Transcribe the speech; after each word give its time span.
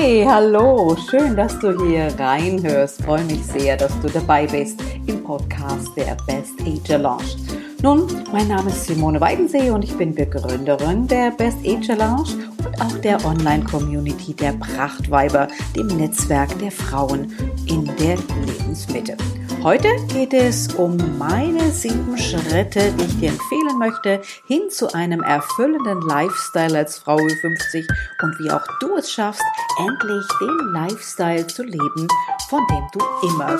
Hey, 0.00 0.24
hallo, 0.24 0.96
schön, 1.10 1.34
dass 1.34 1.58
du 1.58 1.72
hier 1.84 2.14
reinhörst. 2.20 3.02
Freue 3.02 3.24
mich 3.24 3.44
sehr, 3.44 3.76
dass 3.76 3.98
du 4.00 4.08
dabei 4.08 4.46
bist 4.46 4.80
im 5.06 5.24
Podcast 5.24 5.88
der 5.96 6.16
Best 6.24 6.54
Age 6.60 7.02
Lounge. 7.02 7.34
Nun, 7.82 8.06
mein 8.30 8.46
Name 8.46 8.70
ist 8.70 8.84
Simone 8.84 9.20
Weidensee 9.20 9.70
und 9.70 9.82
ich 9.82 9.92
bin 9.96 10.14
Begründerin 10.14 11.08
der 11.08 11.32
Best 11.32 11.58
Age 11.66 11.88
Lounge 11.98 12.48
und 12.64 12.80
auch 12.80 12.96
der 12.98 13.24
Online-Community 13.24 14.34
der 14.34 14.52
Prachtweiber, 14.52 15.48
dem 15.74 15.88
Netzwerk 15.88 16.56
der 16.60 16.70
Frauen 16.70 17.32
in 17.66 17.84
der 17.96 18.16
Lebensmitte. 18.46 19.16
Heute 19.62 19.88
geht 20.12 20.32
es 20.34 20.68
um 20.74 20.96
meine 21.18 21.70
sieben 21.72 22.16
Schritte, 22.16 22.92
die 22.92 23.04
ich 23.04 23.18
dir 23.18 23.30
empfehlen 23.30 23.78
möchte, 23.78 24.22
hin 24.46 24.70
zu 24.70 24.94
einem 24.94 25.20
erfüllenden 25.22 26.00
Lifestyle 26.02 26.78
als 26.78 26.98
Frau 26.98 27.18
50 27.18 27.86
und 28.22 28.38
wie 28.38 28.50
auch 28.50 28.64
du 28.80 28.96
es 28.96 29.10
schaffst, 29.10 29.42
endlich 29.78 30.24
den 30.40 30.72
Lifestyle 30.72 31.46
zu 31.46 31.64
leben, 31.64 32.06
von 32.48 32.64
dem 32.70 32.86
du 32.92 33.26
immer 33.26 33.58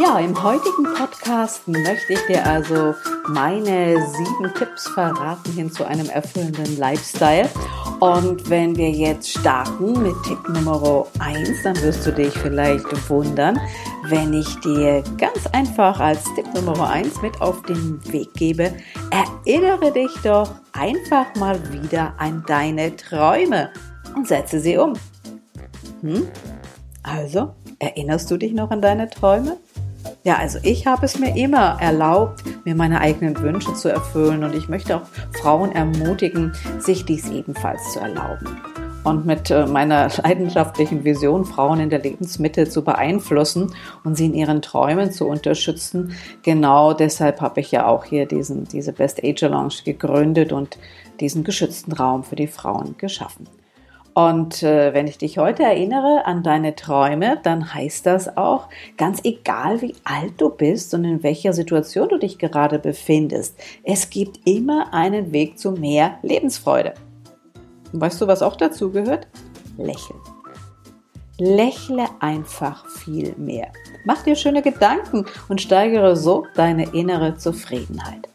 ja, 0.00 0.18
im 0.18 0.42
heutigen 0.42 0.92
Podcast 0.96 1.68
möchte 1.68 2.14
ich 2.14 2.18
dir 2.26 2.44
also 2.44 2.96
meine 3.28 3.94
sieben 4.08 4.52
Tipps 4.54 4.88
verraten 4.88 5.52
hin 5.52 5.70
zu 5.70 5.84
einem 5.84 6.08
erfüllenden 6.10 6.76
Lifestyle. 6.78 7.48
Und 8.00 8.50
wenn 8.50 8.74
wir 8.76 8.90
jetzt 8.90 9.30
starten 9.30 10.02
mit 10.02 10.14
Tipp 10.24 10.48
Nummer 10.48 11.06
eins, 11.20 11.62
dann 11.62 11.80
wirst 11.80 12.04
du 12.04 12.12
dich 12.12 12.34
vielleicht 12.34 13.08
wundern, 13.08 13.60
wenn 14.08 14.32
ich 14.32 14.58
dir 14.60 15.02
ganz 15.18 15.46
einfach 15.52 15.98
als 16.00 16.24
Tipp 16.34 16.46
Nummer 16.54 16.90
eins 16.90 17.22
mit 17.22 17.40
auf 17.40 17.62
den 17.62 18.00
Weg 18.12 18.32
gebe. 18.34 18.72
Erinnere 19.10 19.92
dich 19.92 20.12
doch 20.22 20.50
einfach 20.72 21.34
mal 21.36 21.58
wieder 21.72 22.14
an 22.18 22.44
deine 22.46 22.96
Träume 22.96 23.70
und 24.14 24.28
setze 24.28 24.60
sie 24.60 24.76
um. 24.76 24.94
Hm? 26.02 26.28
Also, 27.02 27.54
erinnerst 27.78 28.30
du 28.30 28.36
dich 28.36 28.52
noch 28.52 28.70
an 28.70 28.82
deine 28.82 29.08
Träume? 29.10 29.56
Ja, 30.22 30.36
also 30.36 30.58
ich 30.62 30.86
habe 30.86 31.04
es 31.04 31.18
mir 31.18 31.36
immer 31.36 31.78
erlaubt, 31.80 32.44
mir 32.64 32.74
meine 32.74 33.00
eigenen 33.00 33.38
Wünsche 33.40 33.74
zu 33.74 33.88
erfüllen 33.88 34.44
und 34.44 34.54
ich 34.54 34.68
möchte 34.68 34.96
auch 34.96 35.06
Frauen 35.40 35.72
ermutigen, 35.72 36.52
sich 36.78 37.04
dies 37.04 37.30
ebenfalls 37.30 37.92
zu 37.92 38.00
erlauben. 38.00 38.83
Und 39.04 39.26
mit 39.26 39.50
äh, 39.50 39.66
meiner 39.66 40.08
leidenschaftlichen 40.22 41.04
Vision, 41.04 41.44
Frauen 41.44 41.78
in 41.78 41.90
der 41.90 42.00
Lebensmitte 42.00 42.68
zu 42.68 42.82
beeinflussen 42.82 43.74
und 44.02 44.16
sie 44.16 44.26
in 44.26 44.34
ihren 44.34 44.62
Träumen 44.62 45.12
zu 45.12 45.28
unterstützen, 45.28 46.16
genau 46.42 46.94
deshalb 46.94 47.42
habe 47.42 47.60
ich 47.60 47.70
ja 47.70 47.86
auch 47.86 48.06
hier 48.06 48.26
diesen, 48.26 48.64
diese 48.64 48.92
Best 48.92 49.22
Age 49.22 49.42
Lounge 49.42 49.82
gegründet 49.84 50.52
und 50.52 50.78
diesen 51.20 51.44
geschützten 51.44 51.92
Raum 51.92 52.24
für 52.24 52.36
die 52.36 52.46
Frauen 52.46 52.96
geschaffen. 52.96 53.46
Und 54.14 54.62
äh, 54.62 54.94
wenn 54.94 55.08
ich 55.08 55.18
dich 55.18 55.38
heute 55.38 55.64
erinnere 55.64 56.22
an 56.24 56.44
deine 56.44 56.76
Träume, 56.76 57.40
dann 57.42 57.74
heißt 57.74 58.06
das 58.06 58.36
auch, 58.36 58.68
ganz 58.96 59.20
egal 59.24 59.82
wie 59.82 59.96
alt 60.04 60.34
du 60.38 60.50
bist 60.50 60.94
und 60.94 61.04
in 61.04 61.24
welcher 61.24 61.52
Situation 61.52 62.08
du 62.08 62.18
dich 62.18 62.38
gerade 62.38 62.78
befindest, 62.78 63.58
es 63.82 64.08
gibt 64.10 64.46
immer 64.46 64.94
einen 64.94 65.32
Weg 65.32 65.58
zu 65.58 65.72
mehr 65.72 66.18
Lebensfreude. 66.22 66.94
Und 67.94 68.00
weißt 68.00 68.20
du, 68.20 68.26
was 68.26 68.42
auch 68.42 68.56
dazu 68.56 68.90
gehört? 68.90 69.28
Lächeln. 69.78 70.18
Lächle 71.38 72.06
einfach 72.18 72.84
viel 72.88 73.32
mehr. 73.36 73.68
Mach 74.04 74.22
dir 74.22 74.34
schöne 74.34 74.62
Gedanken 74.62 75.26
und 75.48 75.60
steigere 75.60 76.16
so 76.16 76.44
deine 76.56 76.92
innere 76.92 77.36
Zufriedenheit. 77.36 78.28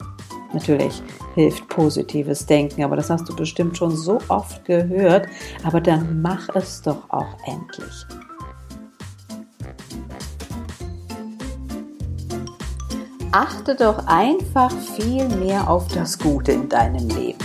Natürlich 0.53 1.03
hilft 1.35 1.67
positives 1.67 2.45
Denken, 2.45 2.85
aber 2.85 2.95
das 2.95 3.09
hast 3.09 3.27
du 3.27 3.35
bestimmt 3.35 3.75
schon 3.77 3.91
so 3.97 4.19
oft 4.29 4.63
gehört. 4.63 5.27
Aber 5.65 5.81
dann 5.81 6.21
mach 6.21 6.47
es 6.55 6.81
doch 6.81 7.09
auch 7.09 7.35
endlich. 7.45 8.05
Achte 13.33 13.75
doch 13.75 14.07
einfach 14.07 14.71
viel 14.71 15.27
mehr 15.27 15.69
auf 15.69 15.89
das 15.89 16.17
Gute 16.17 16.53
in 16.53 16.69
deinem 16.69 17.09
Leben. 17.09 17.37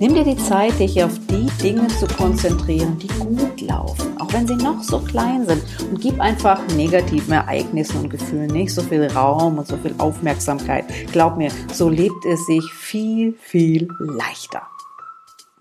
Nimm 0.00 0.14
dir 0.14 0.22
die 0.22 0.36
Zeit, 0.36 0.78
dich 0.78 1.02
auf 1.02 1.18
die 1.28 1.48
Dinge 1.60 1.88
zu 1.88 2.06
konzentrieren, 2.06 2.96
die 3.00 3.08
gut 3.08 3.60
laufen, 3.60 4.16
auch 4.20 4.32
wenn 4.32 4.46
sie 4.46 4.54
noch 4.54 4.80
so 4.80 5.00
klein 5.00 5.44
sind. 5.44 5.60
Und 5.90 6.00
gib 6.00 6.20
einfach 6.20 6.64
negativen 6.76 7.32
Ereignissen 7.32 8.02
und 8.02 8.08
Gefühlen 8.08 8.46
nicht 8.46 8.72
so 8.72 8.80
viel 8.80 9.08
Raum 9.08 9.58
und 9.58 9.66
so 9.66 9.76
viel 9.76 9.96
Aufmerksamkeit. 9.98 10.84
Glaub 11.10 11.36
mir, 11.36 11.50
so 11.72 11.88
lebt 11.88 12.24
es 12.26 12.46
sich 12.46 12.62
viel, 12.72 13.34
viel 13.40 13.88
leichter. 13.98 14.62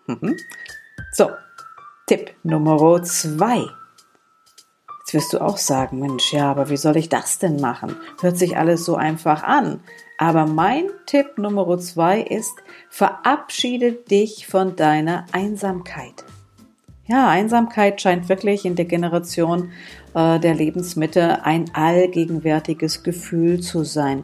Mhm. 0.06 0.38
So, 1.14 1.32
Tipp 2.06 2.30
Nummer 2.44 3.02
zwei. 3.02 3.66
Jetzt 5.00 5.14
wirst 5.14 5.34
du 5.34 5.42
auch 5.42 5.58
sagen, 5.58 6.00
Mensch, 6.00 6.32
ja, 6.32 6.52
aber 6.52 6.70
wie 6.70 6.78
soll 6.78 6.98
ich 6.98 7.10
das 7.10 7.40
denn 7.40 7.60
machen? 7.60 7.96
Hört 8.22 8.38
sich 8.38 8.56
alles 8.56 8.86
so 8.86 8.98
einfach 8.98 9.42
an. 9.42 9.80
Aber 10.20 10.46
mein 10.46 10.90
Tipp 11.06 11.38
Nummer 11.38 11.78
zwei 11.80 12.22
ist, 12.22 12.54
verabschiede 12.98 13.92
dich 13.92 14.48
von 14.48 14.76
deiner 14.76 15.28
Einsamkeit. 15.32 16.26
Ja, 17.06 17.30
Einsamkeit 17.30 18.02
scheint 18.02 18.28
wirklich 18.28 18.66
in 18.66 18.76
der 18.76 18.86
Generation 18.86 19.70
äh, 20.16 20.40
der 20.40 20.56
Lebensmitte 20.56 21.46
ein 21.46 21.66
allgegenwärtiges 21.76 23.04
Gefühl 23.04 23.60
zu 23.60 23.84
sein. 23.84 24.24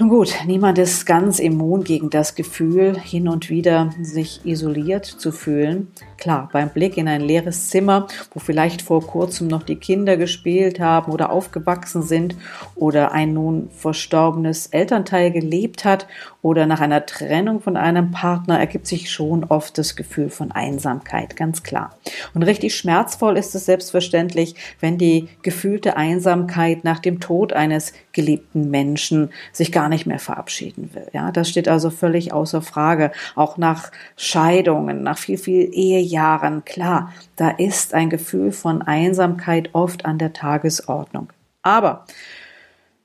Nun 0.00 0.08
gut, 0.08 0.34
niemand 0.46 0.78
ist 0.78 1.04
ganz 1.04 1.38
immun 1.38 1.84
gegen 1.84 2.08
das 2.08 2.34
Gefühl, 2.34 2.98
hin 2.98 3.28
und 3.28 3.50
wieder 3.50 3.90
sich 4.00 4.46
isoliert 4.46 5.04
zu 5.04 5.30
fühlen. 5.30 5.88
Klar, 6.16 6.48
beim 6.54 6.70
Blick 6.70 6.96
in 6.96 7.06
ein 7.06 7.20
leeres 7.20 7.68
Zimmer, 7.68 8.06
wo 8.32 8.40
vielleicht 8.40 8.80
vor 8.80 9.06
kurzem 9.06 9.46
noch 9.48 9.62
die 9.62 9.76
Kinder 9.76 10.16
gespielt 10.16 10.80
haben 10.80 11.12
oder 11.12 11.30
aufgewachsen 11.30 12.02
sind 12.02 12.34
oder 12.76 13.12
ein 13.12 13.34
nun 13.34 13.68
verstorbenes 13.76 14.68
Elternteil 14.68 15.32
gelebt 15.32 15.84
hat 15.84 16.06
oder 16.42 16.66
nach 16.66 16.80
einer 16.80 17.04
Trennung 17.04 17.60
von 17.60 17.76
einem 17.76 18.10
Partner 18.12 18.58
ergibt 18.58 18.86
sich 18.86 19.10
schon 19.10 19.44
oft 19.44 19.76
das 19.76 19.96
Gefühl 19.96 20.30
von 20.30 20.52
Einsamkeit, 20.52 21.36
ganz 21.36 21.62
klar. 21.62 21.94
Und 22.34 22.42
richtig 22.42 22.74
schmerzvoll 22.74 23.36
ist 23.36 23.54
es 23.54 23.66
selbstverständlich, 23.66 24.54
wenn 24.80 24.96
die 24.96 25.28
gefühlte 25.42 25.96
Einsamkeit 25.96 26.84
nach 26.84 26.98
dem 26.98 27.20
Tod 27.20 27.52
eines 27.52 27.92
geliebten 28.12 28.70
Menschen 28.70 29.30
sich 29.52 29.70
gar 29.70 29.88
nicht 29.88 30.06
mehr 30.06 30.18
verabschieden 30.18 30.90
will. 30.94 31.08
Ja, 31.12 31.30
das 31.30 31.48
steht 31.48 31.68
also 31.68 31.90
völlig 31.90 32.32
außer 32.32 32.62
Frage. 32.62 33.12
Auch 33.34 33.58
nach 33.58 33.92
Scheidungen, 34.16 35.02
nach 35.02 35.18
viel, 35.18 35.38
viel 35.38 35.68
Ehejahren. 35.72 36.64
Klar, 36.64 37.12
da 37.36 37.50
ist 37.50 37.92
ein 37.92 38.10
Gefühl 38.10 38.52
von 38.52 38.82
Einsamkeit 38.82 39.70
oft 39.74 40.06
an 40.06 40.18
der 40.18 40.32
Tagesordnung. 40.32 41.28
Aber 41.62 42.06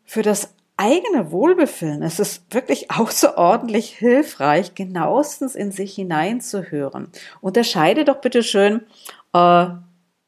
für 0.06 0.22
das 0.22 0.55
eigene 0.78 1.32
Wohlbefinden 1.32 2.04
ist 2.04 2.20
es 2.20 2.44
wirklich 2.50 2.92
außerordentlich 2.98 3.90
hilfreich, 3.90 4.76
genauestens 4.76 5.56
in 5.56 5.72
sich 5.72 5.96
hineinzuhören. 5.96 7.10
Unterscheide 7.42 8.06
doch 8.06 8.22
bitte 8.22 8.44
schön 8.44 8.82
äh, 9.34 9.68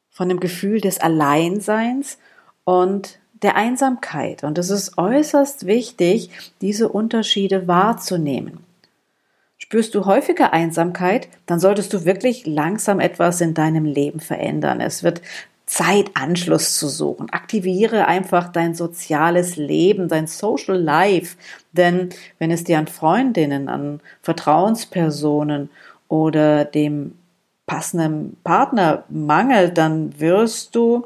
von 0.09 0.29
dem 0.29 0.39
Gefühl 0.39 0.81
des 0.81 0.99
Alleinseins 0.99 2.17
und 2.63 3.19
der 3.44 3.55
Einsamkeit. 3.55 4.44
Und 4.44 4.57
es 4.57 4.69
ist 4.69 4.97
äußerst 4.97 5.67
wichtig, 5.67 6.31
diese 6.61 6.89
Unterschiede 6.89 7.67
wahrzunehmen. 7.67 8.63
Spürst 9.59 9.95
du 9.95 10.05
häufiger 10.05 10.53
Einsamkeit, 10.53 11.27
dann 11.45 11.59
solltest 11.59 11.91
du 11.93 12.05
wirklich 12.05 12.45
langsam 12.45 13.00
etwas 13.00 13.41
in 13.41 13.53
deinem 13.53 13.85
Leben 13.85 14.19
verändern. 14.19 14.81
Es 14.81 15.03
wird 15.03 15.21
Zeit, 15.67 16.11
Anschluss 16.15 16.79
zu 16.79 16.87
suchen. 16.87 17.29
Aktiviere 17.29 18.07
einfach 18.07 18.51
dein 18.51 18.73
soziales 18.73 19.57
Leben, 19.57 20.07
dein 20.07 20.25
Social 20.25 20.77
Life. 20.77 21.37
Denn 21.73 22.09
wenn 22.39 22.51
es 22.51 22.63
dir 22.63 22.79
an 22.79 22.87
Freundinnen, 22.87 23.69
an 23.69 23.99
Vertrauenspersonen 24.23 25.69
oder 26.07 26.65
dem 26.65 27.15
passenden 27.65 28.37
Partner 28.43 29.03
mangelt, 29.09 29.77
dann 29.77 30.19
wirst 30.19 30.73
du 30.73 31.05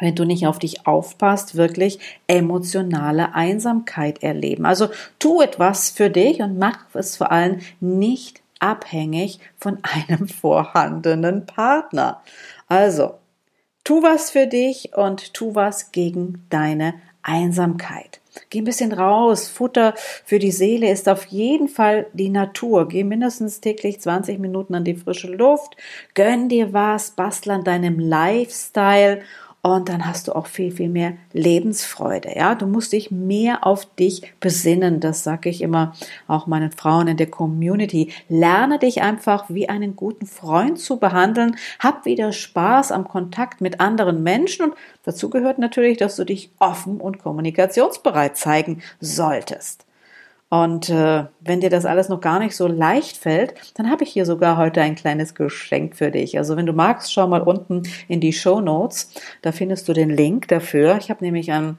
wenn 0.00 0.14
du 0.14 0.24
nicht 0.24 0.46
auf 0.46 0.60
dich 0.60 0.86
aufpasst, 0.86 1.56
wirklich 1.56 1.98
emotionale 2.28 3.34
Einsamkeit 3.34 4.22
erleben. 4.22 4.64
Also 4.64 4.90
tu 5.18 5.42
etwas 5.42 5.90
für 5.90 6.08
dich 6.08 6.40
und 6.40 6.56
mach 6.56 6.84
es 6.94 7.16
vor 7.16 7.32
allem 7.32 7.58
nicht 7.80 8.40
abhängig 8.60 9.40
von 9.58 9.78
einem 9.82 10.28
vorhandenen 10.28 11.46
Partner. 11.46 12.22
Also, 12.68 13.14
tu 13.88 14.02
was 14.02 14.30
für 14.30 14.46
dich 14.46 14.90
und 14.94 15.32
tu 15.32 15.54
was 15.54 15.92
gegen 15.92 16.44
deine 16.50 16.92
Einsamkeit. 17.22 18.20
Geh 18.50 18.60
ein 18.60 18.64
bisschen 18.64 18.92
raus. 18.92 19.48
Futter 19.48 19.94
für 20.26 20.38
die 20.38 20.50
Seele 20.50 20.90
ist 20.90 21.08
auf 21.08 21.24
jeden 21.24 21.68
Fall 21.68 22.06
die 22.12 22.28
Natur. 22.28 22.86
Geh 22.86 23.02
mindestens 23.02 23.62
täglich 23.62 23.98
20 23.98 24.40
Minuten 24.40 24.74
an 24.74 24.84
die 24.84 24.94
frische 24.94 25.28
Luft. 25.28 25.74
Gönn 26.12 26.50
dir 26.50 26.74
was, 26.74 27.12
bastel 27.12 27.52
an 27.52 27.64
deinem 27.64 27.98
Lifestyle 27.98 29.22
und 29.60 29.88
dann 29.88 30.06
hast 30.06 30.28
du 30.28 30.36
auch 30.36 30.46
viel, 30.46 30.70
viel 30.70 30.88
mehr 30.88 31.14
Lebensfreude. 31.32 32.30
Ja, 32.36 32.54
du 32.54 32.66
musst 32.66 32.92
dich 32.92 33.10
mehr 33.10 33.66
auf 33.66 33.86
dich 33.96 34.32
besinnen. 34.38 35.00
Das 35.00 35.24
sage 35.24 35.48
ich 35.48 35.62
immer 35.62 35.94
auch 36.28 36.46
meinen 36.46 36.70
Frauen 36.70 37.08
in 37.08 37.16
der 37.16 37.30
Community. 37.30 38.12
Lerne 38.28 38.78
dich 38.78 39.02
einfach 39.02 39.46
wie 39.48 39.68
einen 39.68 39.96
guten 39.96 40.26
Freund 40.26 40.78
zu 40.78 40.98
behandeln. 40.98 41.56
Hab 41.80 42.04
wieder 42.04 42.32
Spaß 42.32 42.92
am 42.92 43.08
Kontakt 43.08 43.60
mit 43.60 43.80
anderen 43.80 44.22
Menschen 44.22 44.66
und 44.66 44.74
dazu 45.02 45.28
gehört 45.28 45.58
natürlich, 45.58 45.98
dass 45.98 46.14
du 46.14 46.24
dich 46.24 46.50
offen 46.60 47.00
und 47.00 47.18
kommunikationsbereit 47.18 48.36
zeigen 48.36 48.80
solltest. 49.00 49.87
Und 50.50 50.88
äh, 50.88 51.24
wenn 51.40 51.60
dir 51.60 51.68
das 51.68 51.84
alles 51.84 52.08
noch 52.08 52.22
gar 52.22 52.38
nicht 52.38 52.56
so 52.56 52.66
leicht 52.66 53.18
fällt, 53.18 53.54
dann 53.74 53.90
habe 53.90 54.04
ich 54.04 54.10
hier 54.10 54.24
sogar 54.24 54.56
heute 54.56 54.80
ein 54.80 54.94
kleines 54.94 55.34
Geschenk 55.34 55.94
für 55.94 56.10
dich. 56.10 56.38
Also 56.38 56.56
wenn 56.56 56.64
du 56.64 56.72
magst, 56.72 57.12
schau 57.12 57.26
mal 57.26 57.42
unten 57.42 57.82
in 58.08 58.20
die 58.20 58.32
Show 58.32 58.60
Notes. 58.60 59.12
Da 59.42 59.52
findest 59.52 59.88
du 59.88 59.92
den 59.92 60.08
Link 60.08 60.48
dafür. 60.48 60.96
Ich 60.96 61.10
habe 61.10 61.22
nämlich 61.22 61.52
ein, 61.52 61.76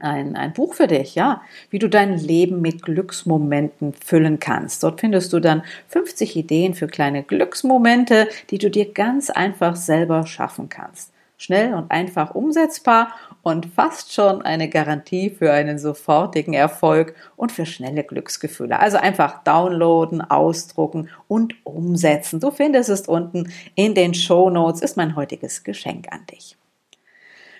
ein, 0.00 0.34
ein 0.34 0.54
Buch 0.54 0.72
für 0.72 0.86
dich, 0.86 1.14
ja, 1.14 1.42
wie 1.68 1.78
du 1.78 1.90
dein 1.90 2.16
Leben 2.16 2.62
mit 2.62 2.80
Glücksmomenten 2.82 3.92
füllen 3.92 4.38
kannst. 4.38 4.82
Dort 4.82 5.00
findest 5.00 5.34
du 5.34 5.40
dann 5.40 5.62
50 5.88 6.36
Ideen 6.36 6.72
für 6.72 6.86
kleine 6.86 7.22
Glücksmomente, 7.22 8.28
die 8.48 8.58
du 8.58 8.70
dir 8.70 8.94
ganz 8.94 9.28
einfach 9.28 9.76
selber 9.76 10.26
schaffen 10.26 10.70
kannst 10.70 11.14
schnell 11.36 11.74
und 11.74 11.90
einfach 11.90 12.34
umsetzbar 12.34 13.08
und 13.44 13.66
fast 13.66 14.12
schon 14.12 14.42
eine 14.42 14.68
Garantie 14.70 15.30
für 15.30 15.52
einen 15.52 15.78
sofortigen 15.78 16.54
Erfolg 16.54 17.14
und 17.36 17.52
für 17.52 17.66
schnelle 17.66 18.02
Glücksgefühle. 18.02 18.80
Also 18.80 18.96
einfach 18.96 19.44
downloaden, 19.44 20.22
ausdrucken 20.22 21.10
und 21.28 21.54
umsetzen. 21.64 22.40
Du 22.40 22.50
findest 22.50 22.88
es 22.88 23.02
unten 23.02 23.52
in 23.74 23.94
den 23.94 24.14
Show 24.14 24.48
Notes, 24.48 24.80
ist 24.80 24.96
mein 24.96 25.14
heutiges 25.14 25.62
Geschenk 25.62 26.06
an 26.10 26.26
dich. 26.32 26.56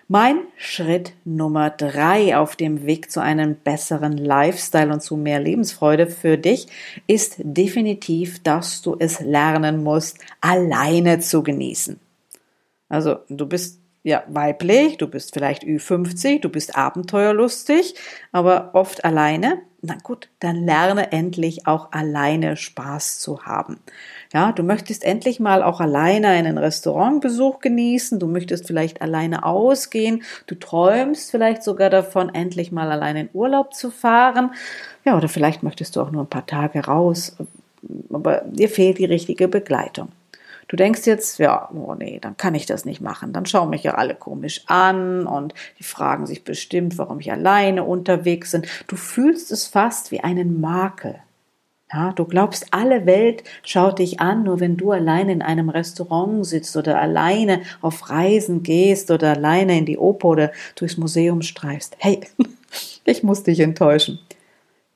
Mein 0.08 0.38
Schritt 0.56 1.12
Nummer 1.24 1.70
drei 1.70 2.36
auf 2.36 2.56
dem 2.56 2.86
Weg 2.86 3.10
zu 3.10 3.20
einem 3.20 3.54
besseren 3.54 4.16
Lifestyle 4.16 4.92
und 4.92 5.02
zu 5.02 5.16
mehr 5.16 5.40
Lebensfreude 5.40 6.06
für 6.06 6.38
dich 6.38 6.66
ist 7.06 7.36
definitiv, 7.38 8.42
dass 8.42 8.80
du 8.80 8.96
es 8.98 9.20
lernen 9.20 9.82
musst, 9.82 10.18
alleine 10.40 11.20
zu 11.20 11.42
genießen. 11.42 12.00
Also 12.88 13.16
du 13.28 13.46
bist 13.46 13.80
ja 14.04 14.22
weiblich, 14.28 14.98
du 14.98 15.08
bist 15.08 15.34
vielleicht 15.34 15.64
Ü50, 15.64 16.40
du 16.40 16.50
bist 16.50 16.76
abenteuerlustig, 16.76 17.94
aber 18.30 18.70
oft 18.74 19.04
alleine. 19.04 19.62
Na 19.80 19.96
gut, 20.02 20.28
dann 20.40 20.64
lerne 20.64 21.12
endlich 21.12 21.66
auch 21.66 21.92
alleine 21.92 22.56
Spaß 22.56 23.18
zu 23.18 23.42
haben. 23.42 23.80
Ja, 24.32 24.52
du 24.52 24.62
möchtest 24.62 25.04
endlich 25.04 25.40
mal 25.40 25.62
auch 25.62 25.80
alleine 25.80 26.28
einen 26.28 26.56
Restaurantbesuch 26.56 27.60
genießen, 27.60 28.18
du 28.18 28.26
möchtest 28.26 28.66
vielleicht 28.66 29.02
alleine 29.02 29.44
ausgehen, 29.44 30.22
du 30.46 30.54
träumst 30.54 31.30
vielleicht 31.30 31.62
sogar 31.62 31.90
davon, 31.90 32.34
endlich 32.34 32.72
mal 32.72 32.90
alleine 32.90 33.22
in 33.22 33.30
Urlaub 33.32 33.74
zu 33.74 33.90
fahren. 33.90 34.52
Ja, 35.04 35.16
oder 35.16 35.28
vielleicht 35.28 35.62
möchtest 35.62 35.96
du 35.96 36.00
auch 36.00 36.10
nur 36.10 36.24
ein 36.24 36.30
paar 36.30 36.46
Tage 36.46 36.84
raus, 36.84 37.36
aber 38.10 38.42
dir 38.46 38.68
fehlt 38.68 38.98
die 38.98 39.04
richtige 39.04 39.48
Begleitung. 39.48 40.08
Du 40.68 40.76
denkst 40.76 41.06
jetzt, 41.06 41.38
ja, 41.38 41.68
oh 41.74 41.94
nee, 41.94 42.18
dann 42.20 42.36
kann 42.36 42.54
ich 42.54 42.66
das 42.66 42.84
nicht 42.84 43.00
machen. 43.00 43.32
Dann 43.32 43.46
schauen 43.46 43.70
mich 43.70 43.82
ja 43.82 43.94
alle 43.94 44.14
komisch 44.14 44.62
an 44.66 45.26
und 45.26 45.54
die 45.78 45.84
fragen 45.84 46.26
sich 46.26 46.44
bestimmt, 46.44 46.98
warum 46.98 47.20
ich 47.20 47.30
alleine 47.30 47.84
unterwegs 47.84 48.52
bin. 48.52 48.62
Du 48.86 48.96
fühlst 48.96 49.52
es 49.52 49.66
fast 49.66 50.10
wie 50.10 50.20
einen 50.20 50.60
Makel. 50.60 51.16
Ja, 51.92 52.12
du 52.12 52.24
glaubst, 52.24 52.66
alle 52.72 53.06
Welt 53.06 53.44
schaut 53.62 54.00
dich 54.00 54.18
an, 54.18 54.42
nur 54.42 54.58
wenn 54.58 54.76
du 54.76 54.90
alleine 54.90 55.30
in 55.30 55.42
einem 55.42 55.68
Restaurant 55.68 56.44
sitzt 56.44 56.76
oder 56.76 57.00
alleine 57.00 57.62
auf 57.82 58.10
Reisen 58.10 58.64
gehst 58.64 59.12
oder 59.12 59.34
alleine 59.34 59.78
in 59.78 59.86
die 59.86 59.98
Oper 59.98 60.28
oder 60.28 60.52
durchs 60.74 60.96
Museum 60.96 61.42
streifst. 61.42 61.94
Hey, 61.98 62.20
ich 63.04 63.22
muss 63.22 63.44
dich 63.44 63.60
enttäuschen. 63.60 64.18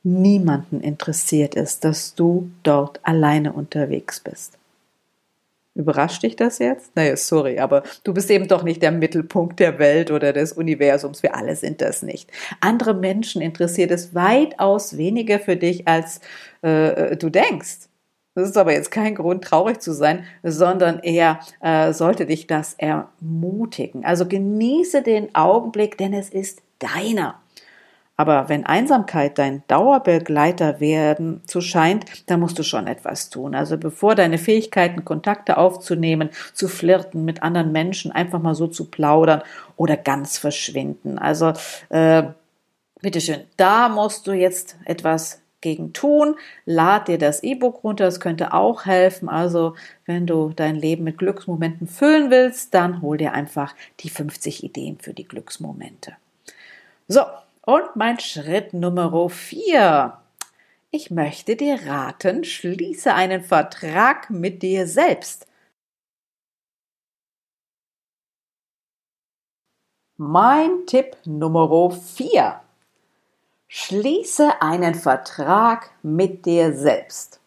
Niemanden 0.03 0.81
interessiert 0.81 1.57
es, 1.57 1.79
dass 1.79 2.17
du 2.17 2.51
dort 2.65 2.99
alleine 3.05 3.53
unterwegs 3.53 4.19
bist. 4.19 4.58
Überrascht 5.79 6.25
dich 6.25 6.35
das 6.35 6.59
jetzt? 6.59 6.97
Naja, 6.97 7.17
sorry, 7.17 7.61
aber 7.61 7.85
du 8.03 8.13
bist 8.13 8.29
eben 8.33 8.49
doch 8.49 8.65
nicht 8.65 8.83
der 8.83 8.91
Mittelpunkt 8.91 9.61
der 9.61 9.79
Welt 9.79 10.11
oder 10.11 10.33
des 10.33 10.53
Universums. 10.53 11.23
Wir 11.23 11.37
alle 11.37 11.55
sind 11.55 11.81
das 11.81 12.03
nicht. 12.03 12.33
Andere 12.61 12.95
Menschen 12.95 13.41
interessiert 13.41 13.93
es 13.93 14.13
weitaus 14.13 14.97
weniger 14.97 15.39
für 15.39 15.55
dich, 15.55 15.87
als 15.87 16.21
äh, 16.63 17.17
du 17.17 17.31
denkst. 17.31 17.87
Das 18.35 18.49
ist 18.49 18.57
aber 18.57 18.73
jetzt 18.73 18.91
kein 18.91 19.15
Grund, 19.15 19.45
traurig 19.45 19.81
zu 19.81 19.93
sein, 19.93 20.25
sondern 20.43 20.99
eher 20.99 21.39
äh, 21.61 21.93
sollte 21.93 22.27
dich 22.27 22.49
das 22.49 22.75
ermutigen. 22.75 24.05
Also 24.05 24.27
genieße 24.27 25.03
den 25.03 25.33
Augenblick, 25.37 25.97
denn 25.97 26.13
es 26.13 26.29
ist 26.29 26.61
deiner. 26.81 27.41
Aber 28.19 28.49
wenn 28.49 28.67
Einsamkeit 28.67 29.39
dein 29.39 29.63
Dauerbegleiter 29.69 30.81
werden 30.81 31.41
zu 31.47 31.61
scheint, 31.61 32.05
dann 32.27 32.41
musst 32.41 32.59
du 32.59 32.65
schon 32.65 32.89
etwas 32.89 33.31
tun. 33.31 33.55
Also 33.55 33.79
bevor 33.79 34.17
deine 34.17 34.39
Fähigkeiten, 34.39 35.05
Kontakte 35.05 35.57
aufzunehmen, 35.57 36.31
zu 36.53 36.67
flirten 36.67 37.25
mit 37.25 37.45
anderen 37.45 37.71
Menschen, 37.71 38.11
einfach 38.11 38.43
mal 38.43 38.57
so 38.57 38.67
zu 38.67 38.87
plaudern 38.87 39.43
oder 39.77 39.97
ganz 39.97 40.37
verschwinden. 40.37 41.17
Also 41.17 41.53
äh, 41.91 42.25
bitteschön, 43.01 43.43
da 43.57 43.89
musst 43.89 44.27
du 44.27 44.33
jetzt 44.33 44.77
etwas 44.85 45.41
gegen 45.61 45.93
tun. 45.93 46.35
Lad 46.65 47.07
dir 47.07 47.19
das 47.19 47.45
E-Book 47.45 47.85
runter, 47.85 48.07
das 48.07 48.19
könnte 48.19 48.53
auch 48.53 48.85
helfen. 48.85 49.29
Also, 49.29 49.77
wenn 50.07 50.27
du 50.27 50.53
dein 50.55 50.75
Leben 50.75 51.05
mit 51.05 51.19
Glücksmomenten 51.19 51.87
füllen 51.87 52.33
willst, 52.33 52.75
dann 52.75 53.01
hol 53.01 53.17
dir 53.17 53.33
einfach 53.33 53.77
die 54.01 54.11
50 54.11 54.65
Ideen 54.65 54.99
für 54.99 55.15
die 55.15 55.27
Glücksmomente. 55.27 56.17
So, 57.07 57.23
und 57.69 57.97
mein 57.97 58.19
Schritt 58.19 58.73
Nummer 58.73 59.29
vier. 59.29 60.17
Ich 60.91 61.11
möchte 61.11 61.55
dir 61.55 61.79
raten, 61.87 62.43
schließe 62.43 63.13
einen 63.13 63.43
Vertrag 63.43 64.31
mit 64.31 64.63
dir 64.63 64.87
selbst. 64.87 65.47
Mein 70.17 70.87
Tipp 70.87 71.19
Nummer 71.27 71.91
vier. 71.91 72.61
Schließe 73.67 74.63
einen 74.63 74.95
Vertrag 74.95 75.91
mit 76.03 76.47
dir 76.47 76.73
selbst. 76.73 77.39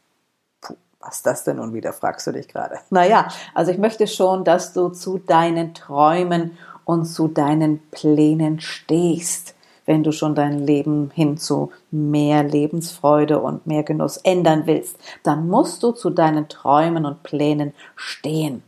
Puh, 0.61 0.75
was 0.99 1.23
das 1.23 1.45
denn 1.45 1.55
nun 1.55 1.73
wieder, 1.73 1.93
fragst 1.93 2.27
du 2.27 2.31
dich 2.31 2.47
gerade. 2.47 2.79
Naja, 2.91 3.27
also 3.55 3.71
ich 3.71 3.79
möchte 3.79 4.05
schon, 4.05 4.43
dass 4.43 4.71
du 4.73 4.89
zu 4.89 5.17
deinen 5.17 5.73
Träumen 5.73 6.59
und 6.85 7.05
zu 7.05 7.27
deinen 7.27 7.79
Plänen 7.89 8.59
stehst 8.59 9.55
wenn 9.85 10.03
du 10.03 10.11
schon 10.11 10.35
dein 10.35 10.59
Leben 10.59 11.11
hin 11.13 11.37
zu 11.37 11.71
mehr 11.89 12.43
Lebensfreude 12.43 13.39
und 13.39 13.67
mehr 13.67 13.83
Genuss 13.83 14.17
ändern 14.17 14.63
willst, 14.65 14.97
dann 15.23 15.47
musst 15.47 15.83
du 15.83 15.91
zu 15.91 16.09
deinen 16.09 16.47
Träumen 16.47 17.05
und 17.05 17.23
Plänen 17.23 17.73
stehen. 17.95 18.63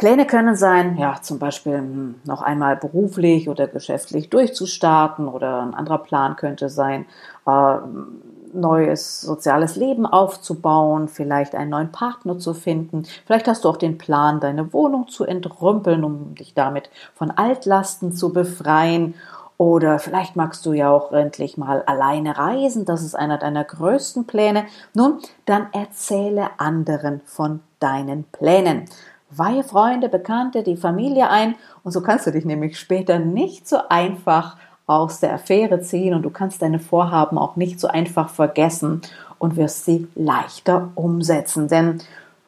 Pläne 0.00 0.26
können 0.26 0.56
sein, 0.56 0.96
ja, 0.96 1.20
zum 1.20 1.38
Beispiel 1.38 1.76
hm, 1.76 2.14
noch 2.24 2.40
einmal 2.40 2.74
beruflich 2.76 3.50
oder 3.50 3.66
geschäftlich 3.66 4.30
durchzustarten 4.30 5.28
oder 5.28 5.60
ein 5.60 5.74
anderer 5.74 5.98
Plan 5.98 6.36
könnte 6.36 6.70
sein, 6.70 7.04
äh, 7.46 7.76
neues 8.54 9.20
soziales 9.20 9.76
Leben 9.76 10.06
aufzubauen, 10.06 11.06
vielleicht 11.08 11.54
einen 11.54 11.70
neuen 11.70 11.92
Partner 11.92 12.38
zu 12.38 12.54
finden. 12.54 13.04
Vielleicht 13.26 13.46
hast 13.46 13.64
du 13.64 13.68
auch 13.68 13.76
den 13.76 13.98
Plan, 13.98 14.40
deine 14.40 14.72
Wohnung 14.72 15.08
zu 15.08 15.24
entrümpeln, 15.24 16.02
um 16.02 16.34
dich 16.34 16.54
damit 16.54 16.90
von 17.14 17.30
Altlasten 17.30 18.12
zu 18.12 18.32
befreien 18.32 19.14
oder 19.60 19.98
vielleicht 19.98 20.36
magst 20.36 20.64
du 20.64 20.72
ja 20.72 20.90
auch 20.90 21.12
endlich 21.12 21.58
mal 21.58 21.82
alleine 21.82 22.38
reisen. 22.38 22.86
Das 22.86 23.02
ist 23.02 23.14
einer 23.14 23.36
deiner 23.36 23.62
größten 23.62 24.26
Pläne. 24.26 24.64
Nun, 24.94 25.18
dann 25.44 25.66
erzähle 25.74 26.48
anderen 26.56 27.20
von 27.26 27.60
deinen 27.78 28.24
Plänen. 28.24 28.86
Weihe 29.28 29.62
Freunde, 29.62 30.08
Bekannte, 30.08 30.62
die 30.62 30.78
Familie 30.78 31.28
ein. 31.28 31.56
Und 31.84 31.92
so 31.92 32.00
kannst 32.00 32.26
du 32.26 32.32
dich 32.32 32.46
nämlich 32.46 32.78
später 32.78 33.18
nicht 33.18 33.68
so 33.68 33.76
einfach 33.90 34.56
aus 34.86 35.20
der 35.20 35.34
Affäre 35.34 35.82
ziehen 35.82 36.14
und 36.14 36.22
du 36.22 36.30
kannst 36.30 36.62
deine 36.62 36.78
Vorhaben 36.78 37.36
auch 37.36 37.56
nicht 37.56 37.80
so 37.80 37.88
einfach 37.88 38.30
vergessen 38.30 39.02
und 39.38 39.56
wirst 39.56 39.84
sie 39.84 40.08
leichter 40.14 40.88
umsetzen. 40.94 41.68
Denn 41.68 41.98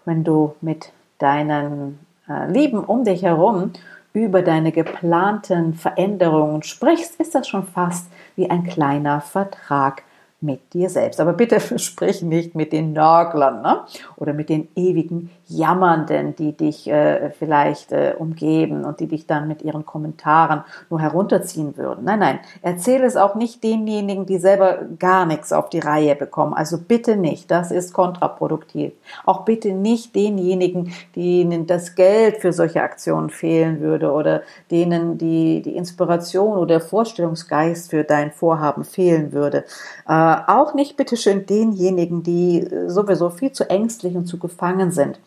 wenn 0.07 0.25
du 0.25 0.55
mit 0.63 0.93
deinen 1.19 1.99
äh, 2.27 2.51
Lieben 2.51 2.83
um 2.83 3.05
dich 3.05 3.23
herum 3.23 3.73
über 4.13 4.43
deine 4.43 4.73
geplanten 4.73 5.75
Veränderungen 5.75 6.63
sprichst, 6.63 7.21
ist 7.21 7.35
das 7.35 7.49
schon 7.49 7.67
fast 7.67 8.09
wie 8.37 8.51
ein 8.51 8.65
kleiner 8.65 9.21
Vertrag 9.21 10.03
mit 10.41 10.75
dir 10.75 10.91
selbst. 10.91 11.21
Aber 11.21 11.33
bitte 11.33 11.61
sprich 11.79 12.23
nicht 12.23 12.55
mit 12.55 12.73
den 12.73 12.93
Nörglern 12.93 13.63
ne? 13.63 13.85
oder 14.17 14.33
mit 14.33 14.49
den 14.49 14.69
ewigen 14.77 15.31
Jammernden, 15.57 16.37
die 16.37 16.57
dich 16.57 16.89
äh, 16.89 17.31
vielleicht 17.31 17.93
äh, 17.93 18.15
umgeben 18.19 18.85
und 18.85 19.01
die 19.01 19.07
dich 19.07 19.27
dann 19.27 19.49
mit 19.49 19.63
ihren 19.63 19.87
Kommentaren 19.87 20.65
nur 20.91 21.01
herunterziehen 21.01 21.77
würden. 21.77 22.05
Nein, 22.05 22.19
nein, 22.19 22.41
erzähle 22.63 23.07
es 23.07 23.17
auch 23.17 23.35
nicht 23.35 23.63
denjenigen, 23.63 24.27
die 24.27 24.39
selber 24.39 24.81
gar 24.99 25.27
nichts 25.27 25.53
auf 25.53 25.69
die 25.69 25.81
Reihe 25.81 26.15
bekommen. 26.15 26.55
Also 26.55 26.79
bitte 26.79 27.17
nicht, 27.17 27.51
das 27.51 27.71
ist 27.71 27.93
kontraproduktiv. 27.93 28.93
Auch 29.25 29.45
bitte 29.45 29.73
nicht 29.73 30.15
denjenigen, 30.15 30.93
denen 31.17 31.67
das 31.67 31.95
Geld 31.95 32.39
für 32.39 32.53
solche 32.53 32.83
Aktionen 32.83 33.31
fehlen 33.31 33.81
würde 33.81 34.13
oder 34.13 34.43
denen 34.71 35.19
die, 35.19 35.63
die 35.63 35.77
Inspiration 35.77 36.57
oder 36.57 36.79
der 36.79 36.81
Vorstellungsgeist 36.81 37.91
für 37.91 38.05
dein 38.05 38.33
Vorhaben 38.33 38.85
fehlen 38.85 39.33
würde. 39.33 39.65
Äh, 40.09 40.37
auch 40.47 40.75
nicht 40.75 40.97
bitteschön 40.97 41.47
denjenigen, 41.47 42.23
die 42.23 42.61
äh, 42.61 42.89
sowieso 42.89 43.31
viel 43.31 43.53
zu 43.53 43.69
ängstlich 43.69 44.17
und 44.17 44.27
zu 44.27 44.39
gefangen 44.39 44.91
sind. 44.91 45.19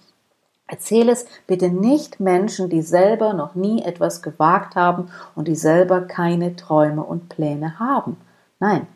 Erzähle 0.67 1.12
es 1.12 1.25
bitte 1.45 1.69
nicht 1.69 2.19
Menschen, 2.19 2.69
die 2.69 2.81
selber 2.81 3.34
noch 3.34 3.53
nie 3.53 3.84
etwas 3.84 4.22
gewagt 4.22 4.75
haben 4.75 5.10
und 5.36 5.48
die 5.48 5.55
selber 5.55 6.01
keine 6.01 6.55
Träume 6.55 7.03
und 7.03 7.29
Pläne 7.29 7.79
haben. 7.79 8.17
Nein. 8.60 8.88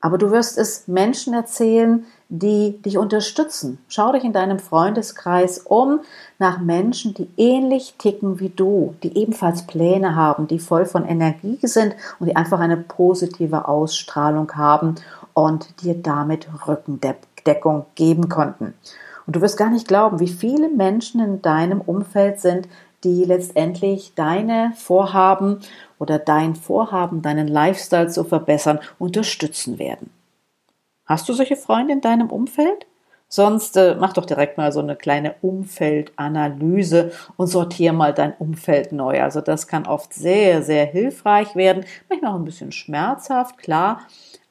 Aber 0.00 0.16
du 0.16 0.30
wirst 0.30 0.58
es 0.58 0.86
Menschen 0.86 1.34
erzählen, 1.34 2.06
die 2.28 2.80
dich 2.82 2.98
unterstützen. 2.98 3.78
Schau 3.88 4.12
dich 4.12 4.22
in 4.22 4.32
deinem 4.32 4.60
Freundeskreis 4.60 5.58
um 5.58 6.00
nach 6.38 6.60
Menschen, 6.60 7.14
die 7.14 7.28
ähnlich 7.36 7.94
ticken 7.98 8.38
wie 8.38 8.50
du, 8.50 8.94
die 9.02 9.16
ebenfalls 9.16 9.66
Pläne 9.66 10.14
haben, 10.14 10.46
die 10.46 10.60
voll 10.60 10.86
von 10.86 11.04
Energie 11.04 11.58
sind 11.62 11.96
und 12.20 12.28
die 12.28 12.36
einfach 12.36 12.60
eine 12.60 12.76
positive 12.76 13.66
Ausstrahlung 13.66 14.52
haben 14.54 14.96
und 15.34 15.82
dir 15.82 15.94
damit 15.94 16.46
Rückendeckung 16.68 17.86
geben 17.96 18.28
konnten. 18.28 18.74
Und 19.28 19.36
du 19.36 19.42
wirst 19.42 19.58
gar 19.58 19.68
nicht 19.68 19.86
glauben, 19.86 20.20
wie 20.20 20.26
viele 20.26 20.70
Menschen 20.70 21.20
in 21.20 21.42
deinem 21.42 21.82
Umfeld 21.82 22.40
sind, 22.40 22.66
die 23.04 23.24
letztendlich 23.24 24.14
deine 24.14 24.72
Vorhaben 24.74 25.60
oder 25.98 26.18
dein 26.18 26.56
Vorhaben, 26.56 27.20
deinen 27.20 27.46
Lifestyle 27.46 28.08
zu 28.08 28.24
verbessern, 28.24 28.80
unterstützen 28.98 29.78
werden. 29.78 30.08
Hast 31.04 31.28
du 31.28 31.34
solche 31.34 31.56
Freunde 31.56 31.92
in 31.92 32.00
deinem 32.00 32.30
Umfeld? 32.30 32.86
Sonst 33.28 33.76
äh, 33.76 33.96
mach 34.00 34.14
doch 34.14 34.24
direkt 34.24 34.56
mal 34.56 34.72
so 34.72 34.80
eine 34.80 34.96
kleine 34.96 35.34
Umfeldanalyse 35.42 37.12
und 37.36 37.48
sortier 37.48 37.92
mal 37.92 38.14
dein 38.14 38.32
Umfeld 38.32 38.92
neu. 38.92 39.22
Also 39.22 39.42
das 39.42 39.66
kann 39.66 39.86
oft 39.86 40.14
sehr, 40.14 40.62
sehr 40.62 40.86
hilfreich 40.86 41.54
werden, 41.54 41.84
manchmal 42.08 42.32
auch 42.32 42.38
ein 42.38 42.46
bisschen 42.46 42.72
schmerzhaft, 42.72 43.58
klar, 43.58 44.00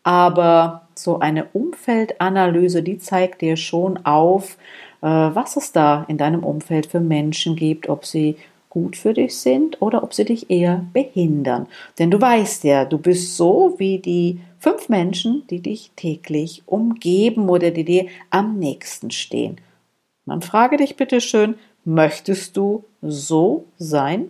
aber 0.08 0.88
so 0.96 1.20
eine 1.20 1.50
Umfeldanalyse, 1.52 2.82
die 2.82 2.98
zeigt 2.98 3.42
dir 3.42 3.58
schon 3.58 4.06
auf, 4.06 4.58
äh, 5.02 5.06
was 5.06 5.58
es 5.58 5.74
da 5.74 6.06
in 6.08 6.18
deinem 6.18 6.46
Umfeld 6.46 6.86
für 6.86 7.02
Menschen 7.02 7.58
gibt, 7.58 7.90
ob 7.90 8.06
sie 8.06 8.38
gut 8.70 8.96
für 8.96 9.14
dich 9.14 9.36
sind 9.36 9.82
oder 9.82 10.04
ob 10.04 10.14
sie 10.14 10.24
dich 10.24 10.50
eher 10.50 10.86
behindern. 10.94 11.68
Denn 12.00 12.10
du 12.10 12.22
weißt 12.22 12.64
ja, 12.64 12.86
du 12.86 12.98
bist 13.00 13.36
so 13.36 13.76
wie 13.80 14.00
die 14.00 14.40
fünf 14.60 14.88
Menschen, 14.88 15.44
die 15.50 15.60
dich 15.60 15.92
täglich 15.98 16.64
umgeben 16.68 17.50
oder 17.50 17.72
die 17.72 17.84
dir 17.84 18.06
am 18.30 18.58
nächsten 18.58 19.12
stehen. 19.12 19.58
Man 20.24 20.42
frage 20.42 20.78
dich 20.78 20.96
bitte 20.96 21.20
schön, 21.20 21.56
möchtest 21.84 22.56
du 22.56 22.86
so 23.02 23.66
sein? 23.78 24.30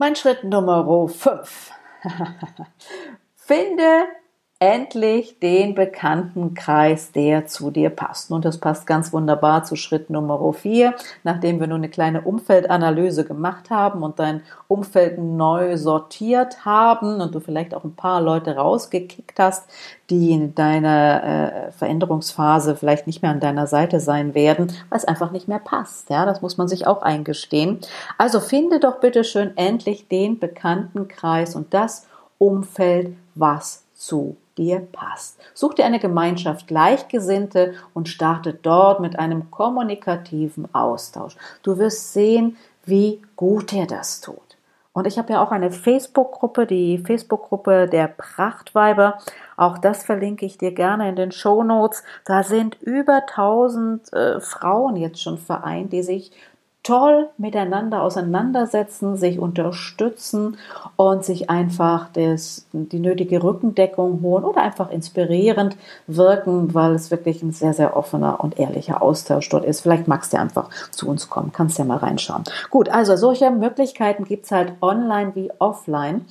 Mein 0.00 0.14
Schritt 0.14 0.44
Nummer 0.44 1.08
5. 1.08 1.72
Finde 3.34 4.04
endlich 4.60 5.38
den 5.38 5.76
Bekanntenkreis, 5.76 7.12
der 7.12 7.46
zu 7.46 7.70
dir 7.70 7.90
passt. 7.90 8.32
Und 8.32 8.44
das 8.44 8.58
passt 8.58 8.88
ganz 8.88 9.12
wunderbar 9.12 9.62
zu 9.62 9.76
Schritt 9.76 10.10
Nummer 10.10 10.52
4. 10.52 10.94
Nachdem 11.22 11.60
wir 11.60 11.68
nun 11.68 11.78
eine 11.78 11.88
kleine 11.88 12.22
Umfeldanalyse 12.22 13.24
gemacht 13.24 13.70
haben 13.70 14.02
und 14.02 14.18
dein 14.18 14.42
Umfeld 14.66 15.18
neu 15.18 15.76
sortiert 15.76 16.64
haben 16.64 17.20
und 17.20 17.36
du 17.36 17.40
vielleicht 17.40 17.72
auch 17.72 17.84
ein 17.84 17.94
paar 17.94 18.20
Leute 18.20 18.56
rausgekickt 18.56 19.38
hast, 19.38 19.68
die 20.10 20.32
in 20.32 20.56
deiner 20.56 21.22
äh, 21.22 21.72
Veränderungsphase 21.72 22.74
vielleicht 22.74 23.06
nicht 23.06 23.22
mehr 23.22 23.30
an 23.30 23.40
deiner 23.40 23.68
Seite 23.68 24.00
sein 24.00 24.34
werden, 24.34 24.72
weil 24.88 24.98
es 24.98 25.04
einfach 25.04 25.30
nicht 25.30 25.46
mehr 25.46 25.60
passt. 25.60 26.10
Ja, 26.10 26.26
das 26.26 26.42
muss 26.42 26.56
man 26.56 26.66
sich 26.66 26.84
auch 26.84 27.02
eingestehen. 27.02 27.78
Also 28.16 28.40
finde 28.40 28.80
doch 28.80 28.98
bitte 28.98 29.22
schön 29.22 29.56
endlich 29.56 30.08
den 30.08 30.40
Bekanntenkreis 30.40 31.54
und 31.54 31.72
das 31.72 32.08
Umfeld, 32.38 33.14
was 33.36 33.84
zu 33.94 34.36
dir 34.58 34.80
passt. 34.80 35.38
Such 35.54 35.74
dir 35.74 35.86
eine 35.86 36.00
Gemeinschaft 36.00 36.66
Gleichgesinnte 36.66 37.74
und 37.94 38.08
starte 38.08 38.52
dort 38.52 39.00
mit 39.00 39.18
einem 39.18 39.50
kommunikativen 39.50 40.68
Austausch. 40.74 41.36
Du 41.62 41.78
wirst 41.78 42.12
sehen, 42.12 42.56
wie 42.84 43.22
gut 43.36 43.70
dir 43.70 43.86
das 43.86 44.20
tut. 44.20 44.48
Und 44.92 45.06
ich 45.06 45.16
habe 45.16 45.32
ja 45.32 45.42
auch 45.44 45.52
eine 45.52 45.70
Facebook-Gruppe, 45.70 46.66
die 46.66 46.98
Facebook-Gruppe 46.98 47.86
der 47.86 48.08
Prachtweiber. 48.08 49.18
Auch 49.56 49.78
das 49.78 50.02
verlinke 50.02 50.44
ich 50.44 50.58
dir 50.58 50.72
gerne 50.72 51.08
in 51.08 51.14
den 51.14 51.30
Show 51.30 51.62
Notes. 51.62 52.02
Da 52.24 52.42
sind 52.42 52.82
über 52.82 53.22
1000 53.28 54.12
äh, 54.12 54.40
Frauen 54.40 54.96
jetzt 54.96 55.22
schon 55.22 55.38
vereint, 55.38 55.92
die 55.92 56.02
sich 56.02 56.32
toll 56.88 57.28
miteinander 57.36 58.02
auseinandersetzen, 58.02 59.18
sich 59.18 59.38
unterstützen 59.38 60.56
und 60.96 61.22
sich 61.22 61.50
einfach 61.50 62.08
das, 62.14 62.66
die 62.72 62.98
nötige 62.98 63.42
Rückendeckung 63.42 64.22
holen 64.22 64.44
oder 64.44 64.62
einfach 64.62 64.90
inspirierend 64.90 65.76
wirken, 66.06 66.72
weil 66.72 66.92
es 66.92 67.10
wirklich 67.10 67.42
ein 67.42 67.52
sehr, 67.52 67.74
sehr 67.74 67.94
offener 67.94 68.40
und 68.40 68.58
ehrlicher 68.58 69.02
Austausch 69.02 69.50
dort 69.50 69.66
ist. 69.66 69.82
Vielleicht 69.82 70.08
magst 70.08 70.32
du 70.32 70.38
einfach 70.38 70.70
zu 70.90 71.06
uns 71.08 71.28
kommen, 71.28 71.52
kannst 71.52 71.78
ja 71.78 71.84
mal 71.84 71.98
reinschauen. 71.98 72.44
Gut, 72.70 72.88
also 72.88 73.16
solche 73.16 73.50
Möglichkeiten 73.50 74.24
gibt 74.24 74.46
es 74.46 74.50
halt 74.50 74.72
online 74.80 75.34
wie 75.34 75.50
offline. 75.58 76.24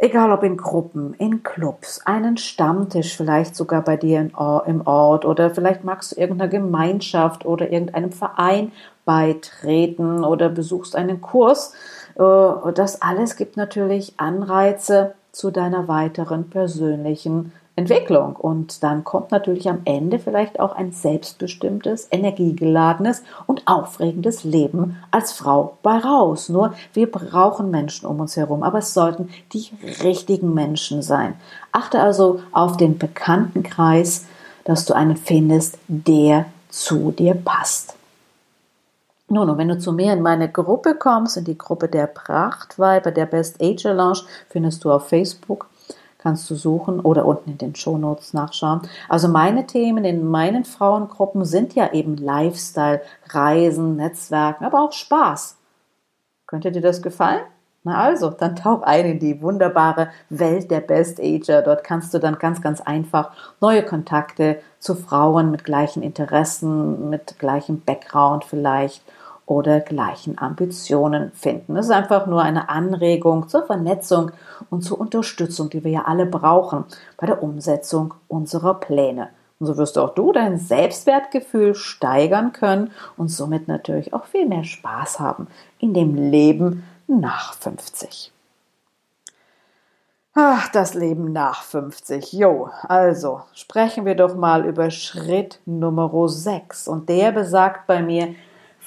Egal 0.00 0.30
ob 0.30 0.44
in 0.44 0.56
Gruppen, 0.56 1.14
in 1.14 1.42
Clubs, 1.42 2.02
einen 2.04 2.36
Stammtisch 2.36 3.16
vielleicht 3.16 3.56
sogar 3.56 3.82
bei 3.82 3.96
dir 3.96 4.20
im 4.20 4.86
Ort 4.86 5.24
oder 5.24 5.50
vielleicht 5.50 5.82
magst 5.82 6.12
du 6.12 6.20
irgendeiner 6.20 6.48
Gemeinschaft 6.48 7.44
oder 7.44 7.72
irgendeinem 7.72 8.12
Verein 8.12 8.70
beitreten 9.08 10.22
oder 10.22 10.50
besuchst 10.50 10.94
einen 10.94 11.22
Kurs. 11.22 11.72
Äh, 12.16 12.72
das 12.74 13.00
alles 13.00 13.36
gibt 13.36 13.56
natürlich 13.56 14.12
Anreize 14.18 15.14
zu 15.32 15.50
deiner 15.50 15.88
weiteren 15.88 16.50
persönlichen 16.50 17.52
Entwicklung. 17.74 18.36
Und 18.36 18.82
dann 18.82 19.04
kommt 19.04 19.30
natürlich 19.30 19.70
am 19.70 19.80
Ende 19.86 20.18
vielleicht 20.18 20.60
auch 20.60 20.76
ein 20.76 20.92
selbstbestimmtes, 20.92 22.08
energiegeladenes 22.10 23.22
und 23.46 23.62
aufregendes 23.66 24.44
Leben 24.44 24.98
als 25.10 25.32
Frau 25.32 25.78
bei 25.82 25.96
raus. 25.96 26.50
Nur 26.50 26.74
wir 26.92 27.10
brauchen 27.10 27.70
Menschen 27.70 28.06
um 28.06 28.20
uns 28.20 28.36
herum, 28.36 28.62
aber 28.62 28.78
es 28.78 28.92
sollten 28.92 29.30
die 29.54 29.70
richtigen 30.04 30.52
Menschen 30.52 31.00
sein. 31.00 31.34
Achte 31.72 32.00
also 32.00 32.40
auf 32.52 32.76
den 32.76 32.98
Bekanntenkreis, 32.98 34.26
dass 34.64 34.84
du 34.84 34.92
einen 34.92 35.16
findest, 35.16 35.78
der 35.88 36.44
zu 36.68 37.10
dir 37.12 37.32
passt. 37.32 37.97
Nun, 39.30 39.50
und 39.50 39.58
wenn 39.58 39.68
du 39.68 39.78
zu 39.78 39.92
mir 39.92 40.14
in 40.14 40.22
meine 40.22 40.50
Gruppe 40.50 40.94
kommst, 40.94 41.36
in 41.36 41.44
die 41.44 41.58
Gruppe 41.58 41.88
der 41.88 42.06
Prachtweiber, 42.06 43.10
der 43.10 43.26
Best 43.26 43.62
Age 43.62 43.84
Lounge, 43.84 44.22
findest 44.48 44.84
du 44.84 44.90
auf 44.90 45.08
Facebook, 45.08 45.68
kannst 46.16 46.48
du 46.50 46.54
suchen 46.54 46.98
oder 46.98 47.26
unten 47.26 47.50
in 47.50 47.58
den 47.58 47.74
Shownotes 47.74 48.32
nachschauen. 48.32 48.80
Also 49.08 49.28
meine 49.28 49.66
Themen 49.66 50.04
in 50.06 50.26
meinen 50.26 50.64
Frauengruppen 50.64 51.44
sind 51.44 51.74
ja 51.74 51.92
eben 51.92 52.16
Lifestyle, 52.16 53.02
Reisen, 53.28 53.96
Netzwerken, 53.96 54.64
aber 54.64 54.82
auch 54.82 54.92
Spaß. 54.92 55.56
Könnte 56.46 56.72
dir 56.72 56.80
das 56.80 57.02
gefallen? 57.02 57.42
Na 57.84 58.02
also, 58.02 58.30
dann 58.30 58.56
tauch 58.56 58.82
ein 58.82 59.04
in 59.06 59.18
die 59.18 59.40
wunderbare 59.40 60.08
Welt 60.30 60.70
der 60.70 60.80
Best 60.80 61.20
Ager. 61.20 61.62
Dort 61.62 61.84
kannst 61.84 62.12
du 62.12 62.18
dann 62.18 62.38
ganz, 62.38 62.60
ganz 62.60 62.80
einfach 62.80 63.30
neue 63.60 63.84
Kontakte 63.84 64.60
zu 64.80 64.94
Frauen 64.94 65.50
mit 65.50 65.64
gleichen 65.64 66.02
Interessen, 66.02 67.08
mit 67.08 67.38
gleichem 67.38 67.80
Background 67.82 68.44
vielleicht 68.44 69.02
oder 69.48 69.80
gleichen 69.80 70.38
Ambitionen 70.38 71.32
finden. 71.32 71.76
Es 71.76 71.86
ist 71.86 71.92
einfach 71.92 72.26
nur 72.26 72.42
eine 72.42 72.68
Anregung 72.68 73.48
zur 73.48 73.64
Vernetzung 73.64 74.30
und 74.68 74.82
zur 74.82 75.00
Unterstützung, 75.00 75.70
die 75.70 75.82
wir 75.84 75.90
ja 75.90 76.02
alle 76.04 76.26
brauchen 76.26 76.84
bei 77.16 77.26
der 77.26 77.42
Umsetzung 77.42 78.14
unserer 78.28 78.74
Pläne. 78.74 79.30
Und 79.58 79.66
so 79.66 79.76
wirst 79.78 79.96
auch 79.98 80.14
du 80.14 80.32
dein 80.32 80.58
Selbstwertgefühl 80.58 81.74
steigern 81.74 82.52
können 82.52 82.92
und 83.16 83.28
somit 83.28 83.68
natürlich 83.68 84.12
auch 84.12 84.26
viel 84.26 84.46
mehr 84.46 84.64
Spaß 84.64 85.18
haben 85.18 85.48
in 85.78 85.94
dem 85.94 86.14
Leben 86.14 86.84
nach 87.06 87.54
50. 87.54 88.30
Ach, 90.34 90.68
das 90.68 90.94
Leben 90.94 91.32
nach 91.32 91.62
50. 91.62 92.34
Jo, 92.34 92.68
also 92.82 93.40
sprechen 93.54 94.04
wir 94.04 94.14
doch 94.14 94.36
mal 94.36 94.66
über 94.66 94.90
Schritt 94.90 95.58
Nummer 95.64 96.28
6. 96.28 96.86
Und 96.86 97.08
der 97.08 97.32
besagt 97.32 97.88
bei 97.88 98.02
mir, 98.02 98.34